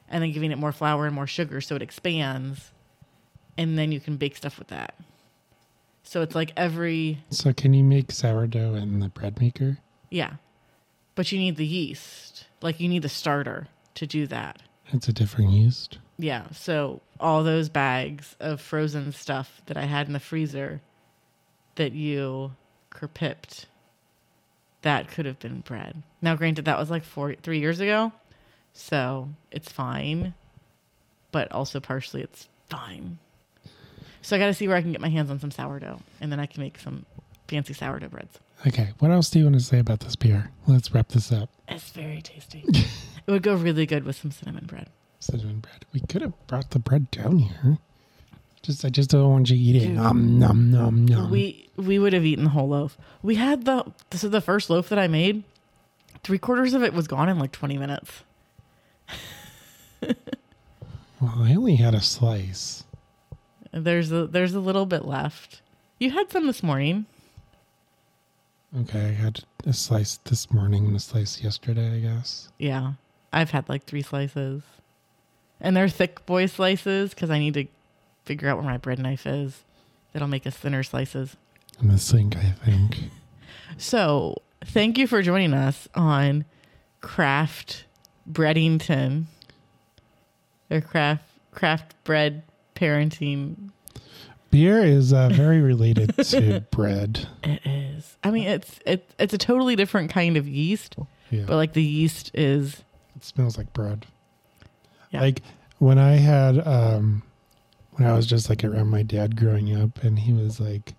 and 0.08 0.20
then 0.20 0.32
giving 0.32 0.50
it 0.50 0.58
more 0.58 0.72
flour 0.72 1.06
and 1.06 1.14
more 1.14 1.28
sugar 1.28 1.60
so 1.60 1.76
it 1.76 1.82
expands, 1.82 2.72
and 3.56 3.78
then 3.78 3.92
you 3.92 4.00
can 4.00 4.16
bake 4.16 4.36
stuff 4.36 4.58
with 4.58 4.66
that. 4.68 4.94
So 6.02 6.20
it's 6.22 6.34
like 6.34 6.52
every 6.56 7.18
So 7.30 7.52
can 7.52 7.74
you 7.74 7.84
make 7.84 8.10
sourdough 8.10 8.74
in 8.74 8.98
the 8.98 9.08
bread 9.08 9.40
maker? 9.40 9.78
yeah, 10.10 10.32
but 11.14 11.30
you 11.30 11.38
need 11.38 11.56
the 11.56 11.66
yeast, 11.66 12.46
like 12.60 12.80
you 12.80 12.88
need 12.88 13.02
the 13.02 13.08
starter 13.08 13.68
to 13.94 14.06
do 14.06 14.26
that. 14.26 14.62
It's 14.88 15.06
a 15.06 15.12
different 15.12 15.50
yeast. 15.52 15.98
Yeah, 16.18 16.50
so 16.50 17.02
all 17.20 17.44
those 17.44 17.68
bags 17.68 18.34
of 18.40 18.60
frozen 18.60 19.12
stuff 19.12 19.60
that 19.66 19.76
I 19.76 19.84
had 19.84 20.08
in 20.08 20.12
the 20.12 20.18
freezer 20.20 20.80
that 21.78 21.92
you 21.92 22.52
kerpipped, 22.90 23.64
that 24.82 25.08
could 25.08 25.26
have 25.26 25.38
been 25.38 25.60
bread. 25.60 26.02
Now, 26.20 26.36
granted, 26.36 26.66
that 26.66 26.78
was 26.78 26.90
like 26.90 27.04
four, 27.04 27.34
three 27.34 27.60
years 27.60 27.80
ago, 27.80 28.12
so 28.72 29.30
it's 29.50 29.70
fine, 29.70 30.34
but 31.32 31.50
also 31.50 31.80
partially 31.80 32.22
it's 32.22 32.48
fine. 32.68 33.18
So 34.22 34.36
I 34.36 34.38
got 34.38 34.46
to 34.46 34.54
see 34.54 34.68
where 34.68 34.76
I 34.76 34.82
can 34.82 34.92
get 34.92 35.00
my 35.00 35.08
hands 35.08 35.30
on 35.30 35.38
some 35.40 35.50
sourdough, 35.50 36.00
and 36.20 36.30
then 36.30 36.40
I 36.40 36.46
can 36.46 36.62
make 36.62 36.78
some 36.78 37.06
fancy 37.46 37.72
sourdough 37.72 38.08
breads. 38.08 38.38
Okay, 38.66 38.90
what 38.98 39.12
else 39.12 39.30
do 39.30 39.38
you 39.38 39.44
want 39.44 39.56
to 39.56 39.62
say 39.62 39.78
about 39.78 40.00
this 40.00 40.16
beer? 40.16 40.50
Let's 40.66 40.92
wrap 40.92 41.08
this 41.08 41.30
up. 41.30 41.48
It's 41.68 41.90
very 41.90 42.20
tasty. 42.20 42.64
it 42.66 43.30
would 43.30 43.42
go 43.44 43.54
really 43.54 43.86
good 43.86 44.04
with 44.04 44.16
some 44.16 44.32
cinnamon 44.32 44.66
bread. 44.66 44.88
Cinnamon 45.20 45.60
bread. 45.60 45.84
We 45.92 46.00
could 46.00 46.22
have 46.22 46.34
brought 46.48 46.70
the 46.70 46.80
bread 46.80 47.10
down 47.12 47.38
here. 47.38 47.78
Just 48.62 48.84
I 48.84 48.88
just 48.90 49.10
don't 49.10 49.30
want 49.30 49.50
you 49.50 49.56
eating. 49.56 49.94
Nom 49.94 50.38
nom 50.38 50.70
nom 50.70 51.06
nom. 51.06 51.30
We 51.30 51.68
we 51.76 51.98
would 51.98 52.12
have 52.12 52.24
eaten 52.24 52.44
the 52.44 52.50
whole 52.50 52.68
loaf. 52.68 52.98
We 53.22 53.36
had 53.36 53.64
the 53.64 53.92
this 54.10 54.24
is 54.24 54.30
the 54.30 54.40
first 54.40 54.70
loaf 54.70 54.88
that 54.88 54.98
I 54.98 55.08
made. 55.08 55.44
Three 56.24 56.38
quarters 56.38 56.74
of 56.74 56.82
it 56.82 56.92
was 56.92 57.06
gone 57.06 57.28
in 57.28 57.38
like 57.38 57.52
twenty 57.52 57.78
minutes. 57.78 58.24
well, 60.02 60.14
I 61.36 61.54
only 61.54 61.76
had 61.76 61.94
a 61.94 62.00
slice. 62.00 62.84
There's 63.70 64.10
a 64.10 64.26
there's 64.26 64.54
a 64.54 64.60
little 64.60 64.86
bit 64.86 65.04
left. 65.04 65.62
You 65.98 66.10
had 66.10 66.30
some 66.30 66.46
this 66.46 66.62
morning. 66.62 67.06
Okay, 68.76 69.06
I 69.06 69.12
had 69.12 69.40
a 69.64 69.72
slice 69.72 70.18
this 70.24 70.50
morning 70.52 70.86
and 70.86 70.96
a 70.96 71.00
slice 71.00 71.42
yesterday, 71.42 71.96
I 71.96 71.98
guess. 72.00 72.50
Yeah. 72.58 72.92
I've 73.32 73.50
had 73.50 73.68
like 73.68 73.84
three 73.84 74.02
slices. 74.02 74.62
And 75.60 75.76
they're 75.76 75.88
thick 75.88 76.24
boy 76.26 76.46
slices 76.46 77.10
because 77.10 77.30
I 77.30 77.38
need 77.38 77.54
to 77.54 77.64
figure 78.28 78.48
out 78.48 78.58
where 78.58 78.66
my 78.66 78.76
bread 78.76 78.98
knife 78.98 79.26
is. 79.26 79.64
That'll 80.12 80.28
make 80.28 80.46
us 80.46 80.54
thinner 80.56 80.82
slices. 80.82 81.36
In 81.80 81.88
the 81.88 81.98
sink, 81.98 82.36
I 82.36 82.50
think. 82.64 82.98
So, 83.76 84.40
thank 84.64 84.96
you 84.98 85.06
for 85.06 85.20
joining 85.20 85.52
us 85.52 85.88
on 85.94 86.46
Craft 87.02 87.84
Breadington 88.30 89.24
or 90.70 90.80
Craft 90.80 91.22
Craft 91.52 91.94
Bread 92.04 92.42
Parenting. 92.74 93.70
Beer 94.50 94.82
is 94.82 95.12
uh, 95.12 95.28
very 95.28 95.60
related 95.60 96.16
to 96.30 96.60
bread. 96.70 97.28
It 97.44 97.60
is. 97.66 98.16
I 98.24 98.30
mean, 98.30 98.48
it's 98.48 98.80
it's 98.86 99.14
it's 99.18 99.34
a 99.34 99.38
totally 99.38 99.76
different 99.76 100.10
kind 100.10 100.36
of 100.38 100.48
yeast, 100.48 100.96
Yeah. 101.30 101.44
but 101.46 101.56
like 101.56 101.74
the 101.74 101.82
yeast 101.84 102.30
is 102.34 102.82
It 103.16 103.24
smells 103.24 103.58
like 103.58 103.72
bread. 103.74 104.06
Yeah. 105.10 105.20
Like 105.20 105.42
when 105.78 105.98
I 105.98 106.12
had 106.12 106.66
um 106.66 107.22
when 107.98 108.08
I 108.08 108.14
was 108.14 108.26
just 108.26 108.48
like 108.48 108.64
around 108.64 108.88
my 108.88 109.02
dad 109.02 109.36
growing 109.36 109.74
up 109.74 110.02
and 110.04 110.18
he 110.18 110.32
was 110.32 110.60
like 110.60 110.94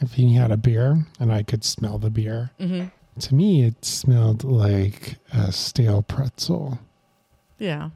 if 0.00 0.14
he 0.14 0.34
had 0.34 0.50
a 0.50 0.56
beer 0.56 1.04
and 1.20 1.32
I 1.32 1.42
could 1.42 1.64
smell 1.64 1.98
the 1.98 2.10
beer, 2.10 2.50
mhm. 2.60 2.90
to 3.20 3.34
me 3.34 3.64
it 3.64 3.84
smelled 3.84 4.44
like 4.44 5.16
a 5.32 5.52
stale 5.52 6.02
pretzel. 6.02 6.78
yeah. 7.58 7.90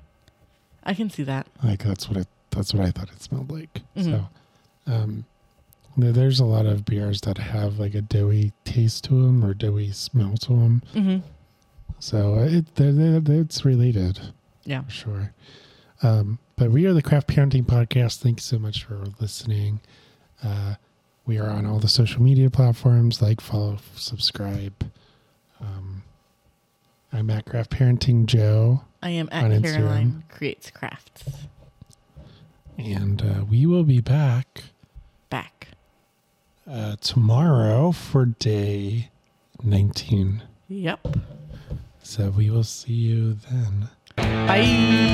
I 0.84 0.94
can 0.94 1.10
see 1.10 1.22
that. 1.22 1.46
Like 1.62 1.84
that's 1.84 2.08
what 2.08 2.16
it 2.18 2.26
that's 2.50 2.74
what 2.74 2.84
I 2.84 2.90
thought 2.90 3.08
it 3.10 3.22
smelled 3.22 3.50
like. 3.50 3.82
Mhm. 3.96 4.04
So 4.04 4.28
um 4.92 5.24
there's 5.96 6.40
a 6.40 6.44
lot 6.44 6.66
of 6.66 6.84
beers 6.84 7.20
that 7.22 7.38
have 7.38 7.78
like 7.78 7.94
a 7.94 8.00
doughy 8.02 8.52
taste 8.64 9.04
to 9.04 9.10
them 9.22 9.44
or 9.44 9.54
doughy 9.54 9.92
smell 9.92 10.36
to 10.38 10.48
them. 10.48 10.82
hmm 10.92 11.18
So 12.00 12.38
it 12.40 12.74
they're, 12.74 12.92
they're, 12.92 13.40
it's 13.40 13.64
related. 13.64 14.18
Yeah. 14.64 14.82
sure. 14.88 15.32
Um, 16.02 16.38
but 16.56 16.70
we 16.70 16.86
are 16.86 16.92
the 16.92 17.02
Craft 17.02 17.28
Parenting 17.28 17.64
Podcast. 17.64 18.18
Thanks 18.20 18.44
so 18.44 18.58
much 18.58 18.84
for 18.84 19.04
listening. 19.20 19.80
Uh, 20.42 20.74
we 21.26 21.38
are 21.38 21.48
on 21.48 21.66
all 21.66 21.78
the 21.78 21.88
social 21.88 22.22
media 22.22 22.50
platforms 22.50 23.22
like, 23.22 23.40
follow, 23.40 23.78
subscribe. 23.94 24.90
Um, 25.60 26.02
I'm 27.12 27.30
at 27.30 27.44
Craft 27.46 27.70
Parenting 27.70 28.26
Joe, 28.26 28.82
I 29.02 29.10
am 29.10 29.28
at 29.30 29.44
On 29.44 29.50
Instagram. 29.50 29.62
Caroline 29.74 30.24
Creates 30.28 30.70
Crafts. 30.70 31.24
and 32.78 33.22
uh, 33.22 33.44
we 33.44 33.66
will 33.66 33.84
be 33.84 34.00
back 34.00 34.64
Back. 35.30 35.68
uh, 36.68 36.96
tomorrow 37.00 37.92
for 37.92 38.26
day 38.26 39.10
19. 39.62 40.42
Yep. 40.68 41.06
So 42.02 42.30
we 42.30 42.50
will 42.50 42.64
see 42.64 42.92
you 42.94 43.34
then. 43.34 43.88
Bye. 44.16 45.12